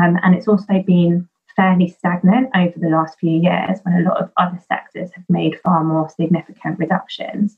[0.00, 4.22] Um, and it's also been fairly stagnant over the last few years when a lot
[4.22, 7.56] of other sectors have made far more significant reductions.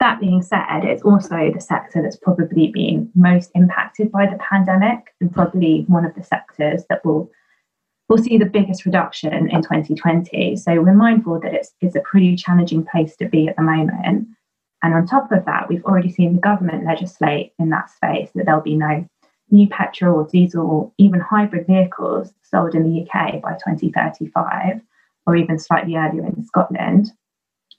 [0.00, 5.14] That being said, it's also the sector that's probably been most impacted by the pandemic
[5.20, 7.30] and probably one of the sectors that will
[8.08, 10.56] will see the biggest reduction in 2020.
[10.56, 14.26] So we're mindful that it's, it's a pretty challenging place to be at the moment.
[14.82, 18.46] And on top of that, we've already seen the government legislate in that space that
[18.46, 19.06] there'll be no
[19.50, 24.80] new petrol or diesel or even hybrid vehicles sold in the UK by 2035
[25.26, 27.12] or even slightly earlier in Scotland.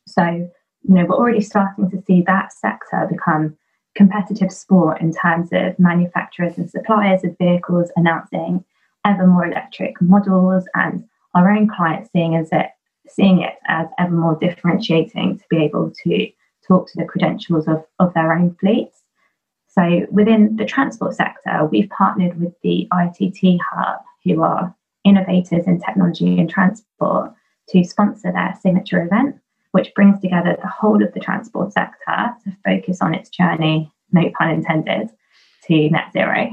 [0.07, 0.49] So,
[0.83, 3.57] you know, we're already starting to see that sector become
[3.95, 8.63] competitive sport in terms of manufacturers and suppliers of vehicles announcing
[9.05, 12.67] ever more electric models and our own clients seeing as it
[13.07, 16.29] seeing it as ever more differentiating to be able to
[16.65, 19.01] talk to the credentials of, of their own fleets.
[19.67, 25.81] So within the transport sector, we've partnered with the ITT Hub, who are innovators in
[25.81, 27.33] technology and transport,
[27.69, 29.37] to sponsor their signature event,
[29.71, 34.29] which brings together the whole of the transport sector to focus on its journey, no
[34.37, 35.09] pun intended,
[35.65, 36.49] to net zero.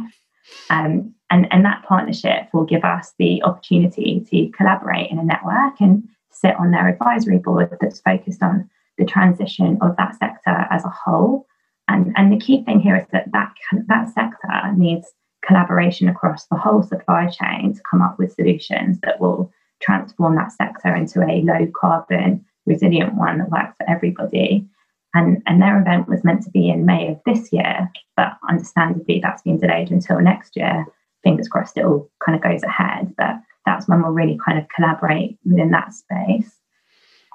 [0.70, 5.80] Um, and, and that partnership will give us the opportunity to collaborate in a network
[5.80, 10.84] and sit on their advisory board that's focused on the transition of that sector as
[10.84, 11.46] a whole
[11.88, 13.54] and, and the key thing here is that, that
[13.88, 15.08] that sector needs
[15.44, 19.50] collaboration across the whole supply chain to come up with solutions that will
[19.80, 24.66] transform that sector into a low carbon, resilient one that works for everybody.
[25.14, 29.20] And, and their event was meant to be in May of this year, but understandably
[29.20, 30.86] that's been delayed until next year.
[31.24, 34.68] Fingers crossed it all kind of goes ahead, but that's when we'll really kind of
[34.68, 36.54] collaborate within that space.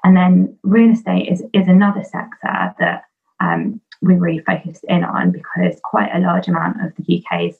[0.04, 3.02] And then real estate is, is another sector that
[3.40, 7.56] um, we really focused in on because quite a large amount of the UK's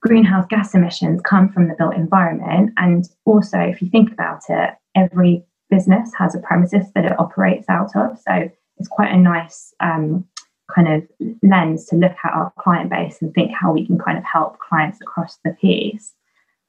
[0.00, 2.72] greenhouse gas emissions come from the built environment.
[2.76, 7.68] And also, if you think about it, every business has a premises that it operates
[7.68, 8.18] out of.
[8.18, 10.26] So it's quite a nice um,
[10.74, 11.02] kind of
[11.42, 14.58] lens to look at our client base and think how we can kind of help
[14.58, 16.14] clients across the piece.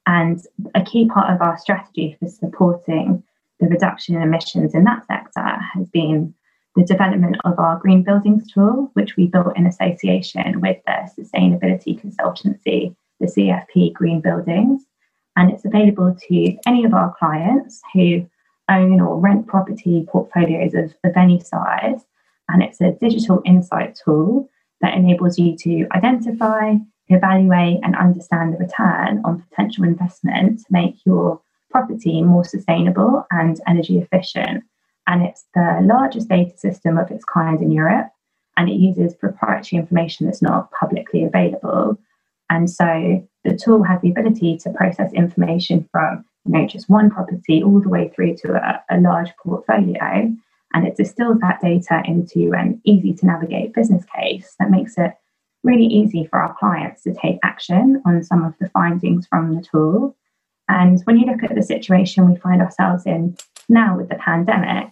[0.06, 0.40] And
[0.74, 3.22] a key part of our strategy for supporting
[3.60, 6.34] the reduction in emissions in that sector has been
[6.76, 12.00] the development of our green buildings tool, which we built in association with the sustainability
[12.00, 14.82] consultancy, the CFP Green Buildings.
[15.36, 18.26] And it's available to any of our clients who
[18.70, 22.04] own or rent property portfolios of, of any size.
[22.48, 24.48] And it's a digital insight tool
[24.80, 26.74] that enables you to identify,
[27.08, 31.40] evaluate, and understand the return on potential investment to make your
[31.70, 34.64] property more sustainable and energy efficient.
[35.06, 38.08] And it's the largest data system of its kind in Europe.
[38.56, 41.98] And it uses proprietary information that's not publicly available.
[42.50, 47.10] And so the tool has the ability to process information from you know, just one
[47.10, 50.32] property all the way through to a, a large portfolio.
[50.72, 55.14] And it distills that data into an easy to navigate business case that makes it
[55.62, 59.62] really easy for our clients to take action on some of the findings from the
[59.62, 60.16] tool.
[60.68, 63.36] And when you look at the situation we find ourselves in
[63.68, 64.90] now with the pandemic,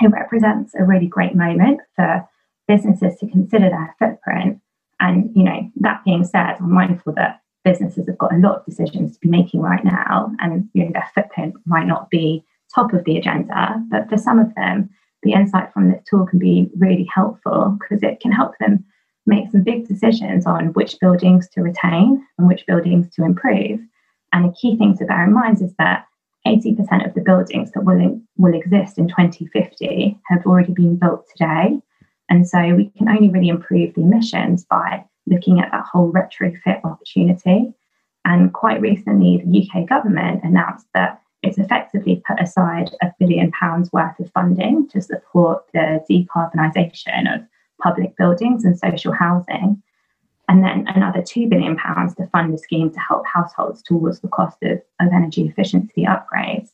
[0.00, 2.28] it represents a really great moment for
[2.68, 4.60] businesses to consider their footprint.
[5.00, 8.64] And, you know, that being said, I'm mindful that businesses have got a lot of
[8.64, 12.44] decisions to be making right now, and you know, their footprint might not be
[12.74, 13.74] top of the agenda.
[13.90, 14.88] But for some of them,
[15.22, 18.84] the insight from this tool can be really helpful because it can help them
[19.26, 23.80] make some big decisions on which buildings to retain and which buildings to improve.
[24.32, 26.06] And a key thing to bear in mind is that
[26.46, 31.78] 80% of the buildings that will, will exist in 2050 have already been built today.
[32.30, 36.84] And so we can only really improve the emissions by looking at that whole retrofit
[36.84, 37.72] opportunity.
[38.24, 43.92] And quite recently, the UK government announced that it's effectively put aside a billion pounds
[43.92, 47.46] worth of funding to support the decarbonisation of
[47.80, 49.82] public buildings and social housing
[50.48, 54.56] and then another £2 billion to fund a scheme to help households towards the cost
[54.62, 56.70] of, of energy efficiency upgrades.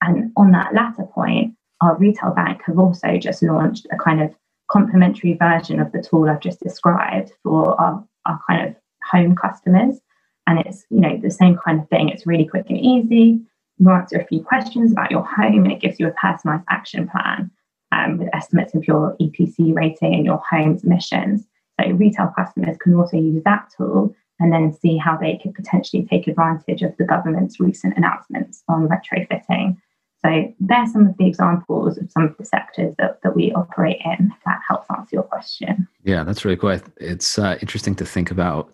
[0.00, 4.34] And on that latter point, our retail bank have also just launched a kind of
[4.68, 8.76] complementary version of the tool I've just described for our, our kind of
[9.10, 10.00] home customers.
[10.46, 12.08] And it's, you know, the same kind of thing.
[12.08, 13.40] It's really quick and easy.
[13.78, 17.08] You answer a few questions about your home and it gives you a personalized action
[17.08, 17.50] plan
[17.92, 21.46] um, with estimates of your EPC rating and your home's emissions.
[21.80, 26.04] So retail customers can also use that tool and then see how they could potentially
[26.04, 29.76] take advantage of the government's recent announcements on retrofitting.
[30.24, 33.98] So there's some of the examples of some of the sectors that, that we operate
[34.04, 35.86] in, if that helps answer your question.
[36.02, 36.78] Yeah, that's really cool.
[36.96, 38.72] It's uh, interesting to think about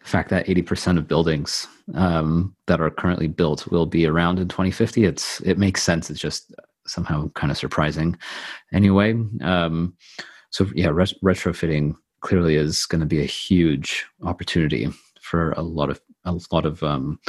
[0.00, 4.48] the fact that 80% of buildings um, that are currently built will be around in
[4.48, 5.04] 2050.
[5.04, 6.08] It's It makes sense.
[6.08, 6.54] It's just
[6.86, 8.16] somehow kind of surprising
[8.72, 9.12] anyway.
[9.42, 9.94] Um,
[10.50, 14.88] so yeah, ret- retrofitting clearly is going to be a huge opportunity
[15.20, 17.20] for a lot of a lot of um,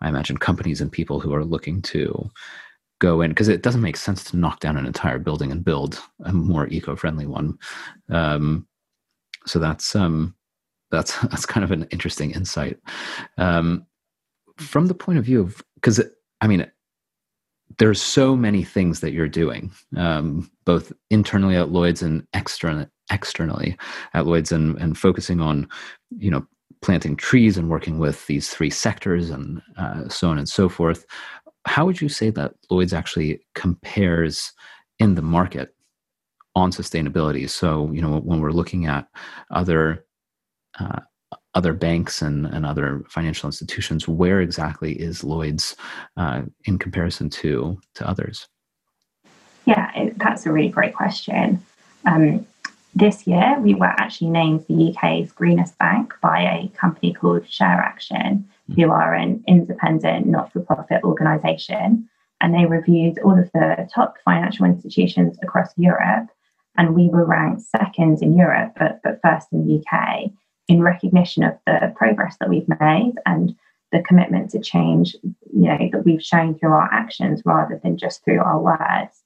[0.00, 2.30] I imagine companies and people who are looking to
[3.00, 6.00] go in because it doesn't make sense to knock down an entire building and build
[6.24, 7.58] a more eco-friendly one.
[8.08, 8.66] Um,
[9.46, 10.34] so that's um,
[10.90, 12.78] that's that's kind of an interesting insight
[13.38, 13.84] um,
[14.58, 16.00] from the point of view of because
[16.40, 16.70] I mean
[17.78, 23.76] there's so many things that you're doing um, both internally at Lloyds and externally externally
[24.14, 25.68] at Lloyds and, and focusing on,
[26.16, 26.46] you know,
[26.82, 31.04] planting trees and working with these three sectors and uh, so on and so forth.
[31.66, 34.52] How would you say that Lloyds actually compares
[34.98, 35.74] in the market
[36.54, 37.48] on sustainability?
[37.48, 39.08] So, you know, when we're looking at
[39.50, 40.04] other
[40.78, 41.00] uh,
[41.54, 45.76] other banks and, and other financial institutions, where exactly is Lloyds
[46.16, 48.48] uh, in comparison to to others?
[49.66, 51.62] Yeah, that's a really great question.
[52.06, 52.46] Um,
[52.94, 58.44] this year, we were actually named the UK's greenest bank by a company called ShareAction,
[58.76, 62.08] who are an independent not for profit organisation.
[62.40, 66.28] And they reviewed all of the top financial institutions across Europe.
[66.76, 70.30] And we were ranked second in Europe, but, but first in the UK,
[70.68, 73.54] in recognition of the progress that we've made and
[73.92, 75.16] the commitment to change
[75.52, 79.19] you know, that we've shown through our actions rather than just through our words.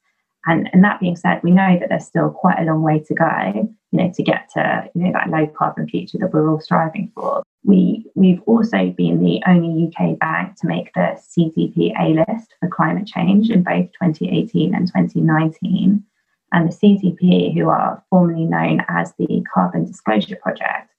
[0.47, 3.14] And, and that being said, we know that there's still quite a long way to
[3.14, 6.61] go, you know, to get to you know that low carbon future that we're all
[6.61, 7.42] striving for.
[7.64, 12.68] We we've also been the only UK bank to make the CDP A list for
[12.68, 16.05] climate change in both 2018 and 2019.
[16.53, 20.90] And the CDP, who are formerly known as the Carbon Disclosure Project,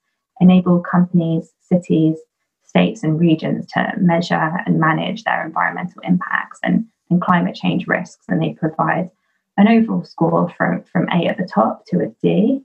[0.41, 2.17] enable companies, cities,
[2.63, 8.25] states, and regions to measure and manage their environmental impacts and, and climate change risks.
[8.27, 9.11] And they provide
[9.57, 12.61] an overall score from, from A at the top to a D.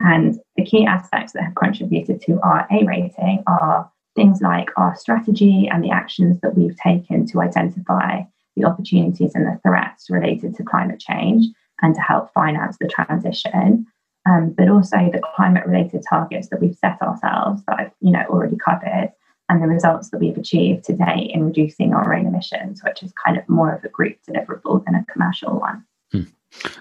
[0.00, 4.96] And the key aspects that have contributed to our A rating are things like our
[4.96, 8.22] strategy and the actions that we've taken to identify
[8.56, 11.46] the opportunities and the threats related to climate change
[11.82, 13.86] and to help finance the transition.
[14.28, 18.24] Um, but also the climate related targets that we've set ourselves that I've you know
[18.28, 19.12] already covered
[19.48, 23.38] and the results that we've achieved today in reducing our own emissions, which is kind
[23.38, 25.84] of more of a group deliverable than a commercial one.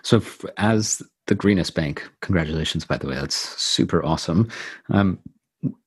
[0.04, 0.22] So,
[0.58, 4.50] as the greenest bank, congratulations, by the way, that's super awesome.
[4.90, 5.20] Um,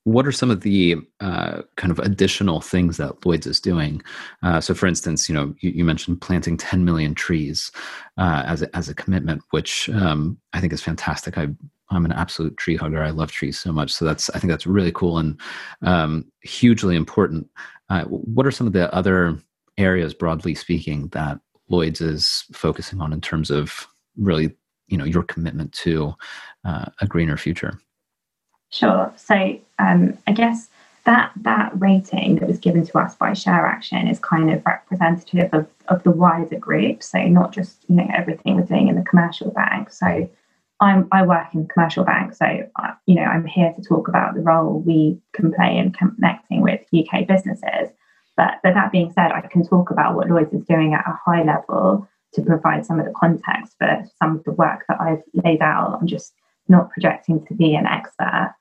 [0.04, 4.02] what are some of the uh, kind of additional things that Lloyds is doing?
[4.42, 7.70] Uh, so, for instance, you know, you, you, mentioned planting 10 million trees
[8.18, 11.38] uh, as a, as a commitment, which um, I think is fantastic.
[11.38, 11.48] I
[11.90, 13.02] I'm an absolute tree hugger.
[13.02, 13.92] I love trees so much.
[13.92, 15.40] So that's I think that's really cool and
[15.82, 17.48] um, hugely important.
[17.88, 19.38] Uh, what are some of the other
[19.76, 21.40] areas, broadly speaking, that
[21.70, 24.54] Lloyds is focusing on in terms of really,
[24.88, 26.14] you know, your commitment to
[26.64, 27.80] uh, a greener future?
[28.70, 29.12] Sure.
[29.16, 30.68] So um, I guess
[31.04, 35.66] that that rating that was given to us by ShareAction is kind of representative of,
[35.88, 37.02] of the wider group.
[37.02, 39.90] So not just you know everything we're doing in the commercial bank.
[39.90, 40.28] So
[40.82, 42.46] I'm, I work in commercial bank, so
[42.76, 46.62] uh, you know I'm here to talk about the role we can play in connecting
[46.62, 47.90] with UK businesses.
[48.36, 51.18] But, but that being said, I can talk about what Lloyds is doing at a
[51.24, 55.22] high level to provide some of the context for some of the work that I've
[55.44, 55.98] laid out.
[56.00, 56.32] I'm just
[56.68, 58.54] not projecting to be an expert.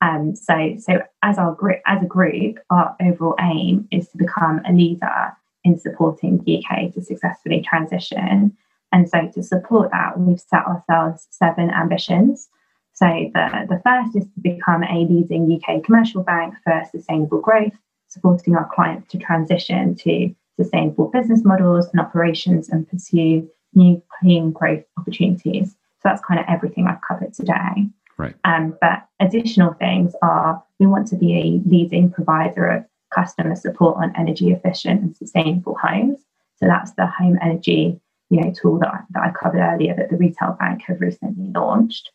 [0.00, 4.60] Um, so, so as our group, as a group, our overall aim is to become
[4.68, 5.32] a leader
[5.64, 8.56] in supporting the UK to successfully transition
[8.92, 12.48] and so to support that, we've set ourselves seven ambitions.
[12.94, 17.74] So the, the first is to become a leading UK commercial bank for sustainable growth,
[18.16, 24.50] supporting our clients to transition to sustainable business models and operations and pursue new clean
[24.50, 25.70] growth opportunities.
[25.70, 27.88] So that's kind of everything I've covered today.
[28.16, 28.34] Right.
[28.44, 33.98] Um, but additional things are we want to be a leading provider of customer support
[33.98, 36.20] on energy efficient and sustainable homes.
[36.56, 38.00] So that's the home energy
[38.30, 41.50] you know, tool that I, that I covered earlier that the retail bank have recently
[41.54, 42.10] launched.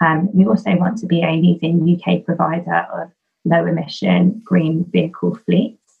[0.00, 3.10] Um, we also want to be a leading UK provider of
[3.46, 6.00] low emission green vehicle fleets.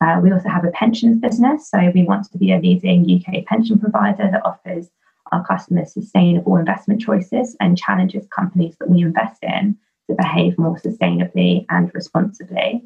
[0.00, 3.44] Uh, we also have a pensions business, so we want to be a leading UK
[3.44, 4.90] pension provider that offers
[5.32, 9.76] our customers sustainable investment choices and challenges companies that we invest in
[10.08, 12.82] to behave more sustainably and responsibly.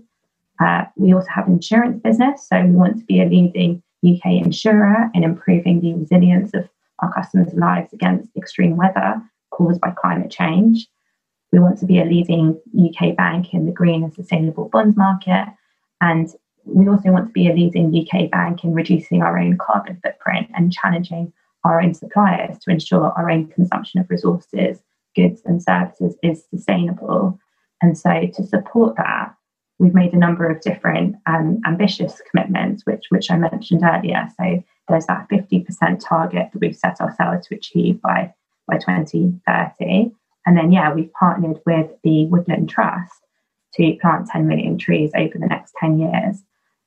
[0.60, 4.44] Uh, we also have an insurance business, so we want to be a leading UK
[4.44, 10.30] insurer in improving the resilience of our customers' lives against extreme weather caused by climate
[10.30, 10.88] change.
[11.54, 15.46] We want to be a leading UK bank in the green and sustainable bonds market.
[16.00, 16.28] And
[16.64, 20.48] we also want to be a leading UK bank in reducing our own carbon footprint
[20.56, 21.32] and challenging
[21.62, 24.82] our own suppliers to ensure our own consumption of resources,
[25.14, 27.38] goods, and services is sustainable.
[27.80, 29.32] And so, to support that,
[29.78, 34.26] we've made a number of different um, ambitious commitments, which which I mentioned earlier.
[34.36, 38.34] So there's that 50% target that we've set ourselves to achieve by
[38.66, 40.10] by 2030.
[40.46, 43.12] And then yeah, we've partnered with the Woodland Trust
[43.74, 46.42] to plant 10 million trees over the next 10 years,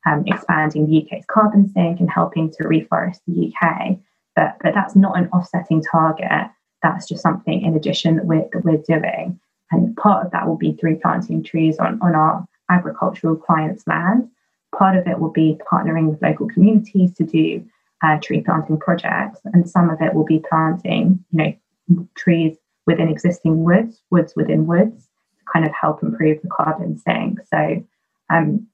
[0.05, 3.97] um, expanding the UK's carbon sink and helping to reforest the UK.
[4.35, 6.49] But but that's not an offsetting target.
[6.83, 9.39] That's just something in addition that we're, that we're doing.
[9.71, 14.29] And part of that will be through planting trees on, on our agricultural clients' land.
[14.77, 17.65] Part of it will be partnering with local communities to do
[18.03, 21.57] uh, tree planting projects, and some of it will be planting, you
[21.89, 25.03] know, trees within existing woods, woods within woods,
[25.37, 27.39] to kind of help improve the carbon sink.
[27.53, 27.85] So,
[28.31, 28.67] um,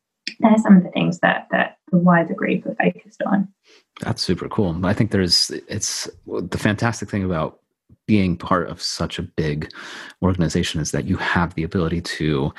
[0.44, 3.48] are some of the things that that the wider group are focused on.
[4.02, 4.86] That's super cool.
[4.86, 7.60] I think there's it's the fantastic thing about
[8.08, 9.72] being part of such a big
[10.22, 12.54] organization is that you have the ability to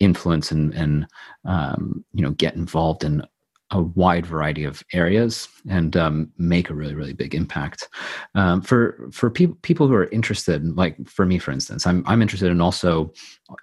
[0.00, 1.06] influence and, and
[1.44, 3.22] um, you know get involved in
[3.70, 7.88] a wide variety of areas and um, make a really really big impact.
[8.34, 12.22] Um, for for people people who are interested like for me for instance i'm i'm
[12.22, 13.12] interested in also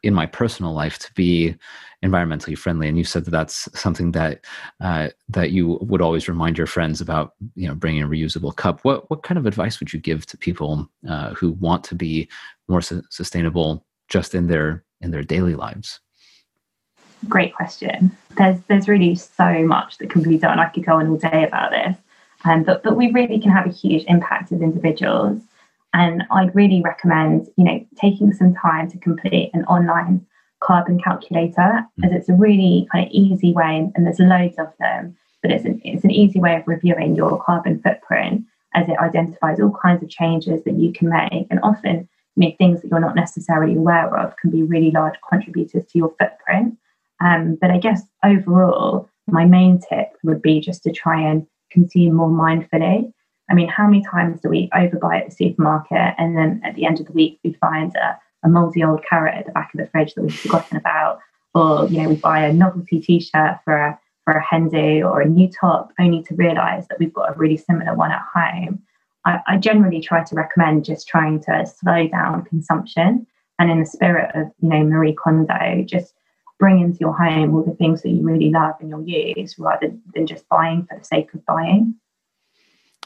[0.03, 1.56] in my personal life to be
[2.06, 2.88] environmentally friendly.
[2.88, 4.45] And you said that that's something that
[4.82, 8.80] uh, that you would always remind your friends about you know bringing a reusable cup.
[8.84, 12.30] What what kind of advice would you give to people uh, who want to be
[12.68, 15.99] more su- sustainable just in their in their daily lives
[17.28, 18.16] great question.
[18.38, 20.59] There's there's really so much that can be done.
[20.59, 21.97] I could go on all day about this,
[22.43, 25.41] um, but but we really can have a huge impact as individuals.
[25.93, 30.26] And I'd really recommend, you know, taking some time to complete an online
[30.61, 35.16] carbon calculator, as it's a really kind of easy way, and there's loads of them.
[35.41, 38.43] But it's an, it's an easy way of reviewing your carbon footprint
[38.74, 42.55] as it identifies all kinds of changes that you can make, and often you know,
[42.57, 46.78] things that you're not necessarily aware of can be really large contributors to your footprint.
[47.24, 52.13] Um, but I guess overall, my main tip would be just to try and consume
[52.16, 53.11] more mindfully.
[53.49, 56.86] I mean, how many times do we overbuy at the supermarket and then at the
[56.86, 59.80] end of the week we find a, a moldy old carrot at the back of
[59.80, 61.20] the fridge that we've forgotten about?
[61.55, 65.22] or you know we buy a novelty t-shirt for a for a hen do or
[65.22, 68.80] a new top only to realize that we've got a really similar one at home
[69.26, 73.26] I, I generally try to recommend just trying to slow down consumption
[73.57, 76.13] and in the spirit of you know marie kondo just
[76.60, 79.91] bring into your home all the things that you really love and you'll use rather
[80.14, 81.95] than just buying for the sake of buying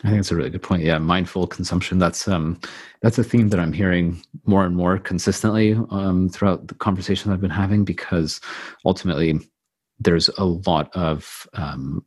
[0.03, 0.83] I think it's a really good point.
[0.83, 1.99] Yeah, mindful consumption.
[1.99, 2.59] That's um,
[3.01, 7.41] that's a theme that I'm hearing more and more consistently um, throughout the conversations I've
[7.41, 8.39] been having because
[8.85, 9.39] ultimately
[9.99, 12.03] there's a lot of um,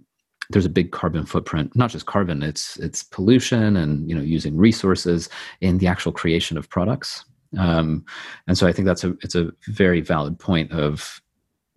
[0.49, 1.77] there's a big carbon footprint.
[1.77, 5.29] Not just carbon, it's it's pollution and you know using resources
[5.61, 7.27] in the actual creation of products.
[7.59, 8.07] Um,
[8.47, 11.21] and so I think that's a it's a very valid point of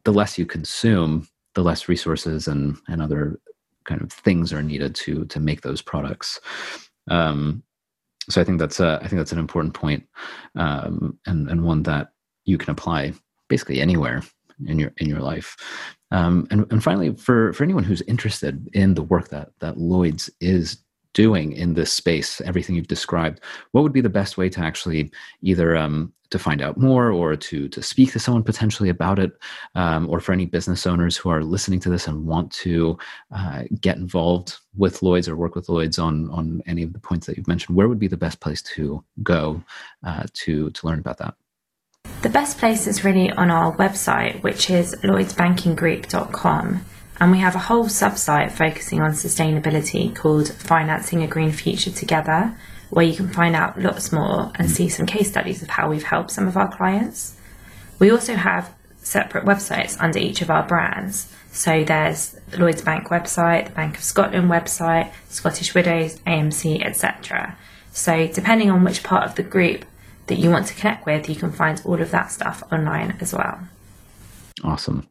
[0.05, 3.39] the less you consume, the less resources and and other
[3.83, 6.39] kind of things are needed to to make those products.
[7.09, 7.63] Um,
[8.29, 10.07] so I think that's a, I think that's an important point,
[10.55, 12.09] um, and and one that
[12.45, 13.13] you can apply
[13.47, 14.23] basically anywhere
[14.65, 15.55] in your in your life.
[16.11, 20.29] Um, and and finally, for for anyone who's interested in the work that that Lloyds
[20.39, 20.77] is
[21.13, 23.39] doing in this space, everything you've described,
[23.71, 27.35] what would be the best way to actually either um, to find out more or
[27.35, 29.31] to to speak to someone potentially about it,
[29.75, 32.97] um, or for any business owners who are listening to this and want to
[33.35, 37.27] uh, get involved with Lloyds or work with Lloyds on on any of the points
[37.27, 39.63] that you've mentioned, where would be the best place to go
[40.03, 41.35] uh, to to learn about that?
[42.21, 46.85] The best place is really on our website, which is lloydsbankinggroup.com.
[47.19, 52.57] And we have a whole subsite focusing on sustainability called Financing a Green Future Together,
[52.89, 56.03] where you can find out lots more and see some case studies of how we've
[56.03, 57.37] helped some of our clients.
[57.99, 61.31] We also have separate websites under each of our brands.
[61.51, 67.57] So there's the Lloyds Bank website, the Bank of Scotland website, Scottish Widows, AMC, etc.
[67.91, 69.85] So depending on which part of the group
[70.27, 73.33] that you want to connect with, you can find all of that stuff online as
[73.33, 73.59] well.
[74.63, 75.07] Awesome.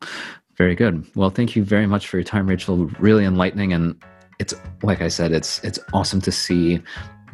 [0.57, 1.07] Very good.
[1.15, 2.87] Well, thank you very much for your time, Rachel.
[2.99, 4.01] Really enlightening, and
[4.39, 6.81] it's like I said, it's it's awesome to see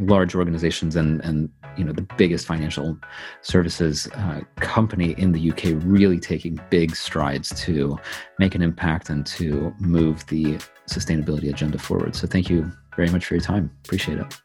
[0.01, 2.99] large organizations and and you know the biggest financial
[3.43, 7.99] services uh, company in the UK really taking big strides to
[8.39, 12.17] make an impact and to move the sustainability agenda forward.
[12.17, 13.71] So, thank you very much for your time.
[13.85, 14.41] Appreciate it.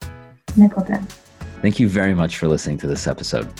[0.56, 1.08] No problem.
[1.62, 3.51] Thank you very much for listening to this episode.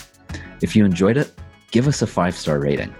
[0.62, 1.32] If you enjoyed it,
[1.70, 2.94] give us a five star rating.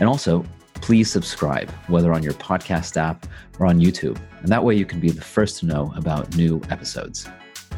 [0.00, 3.26] And also, please subscribe, whether on your podcast app
[3.58, 4.18] or on YouTube.
[4.40, 7.28] And that way you can be the first to know about new episodes.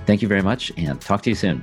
[0.06, 1.62] Thank you very much and talk to you soon.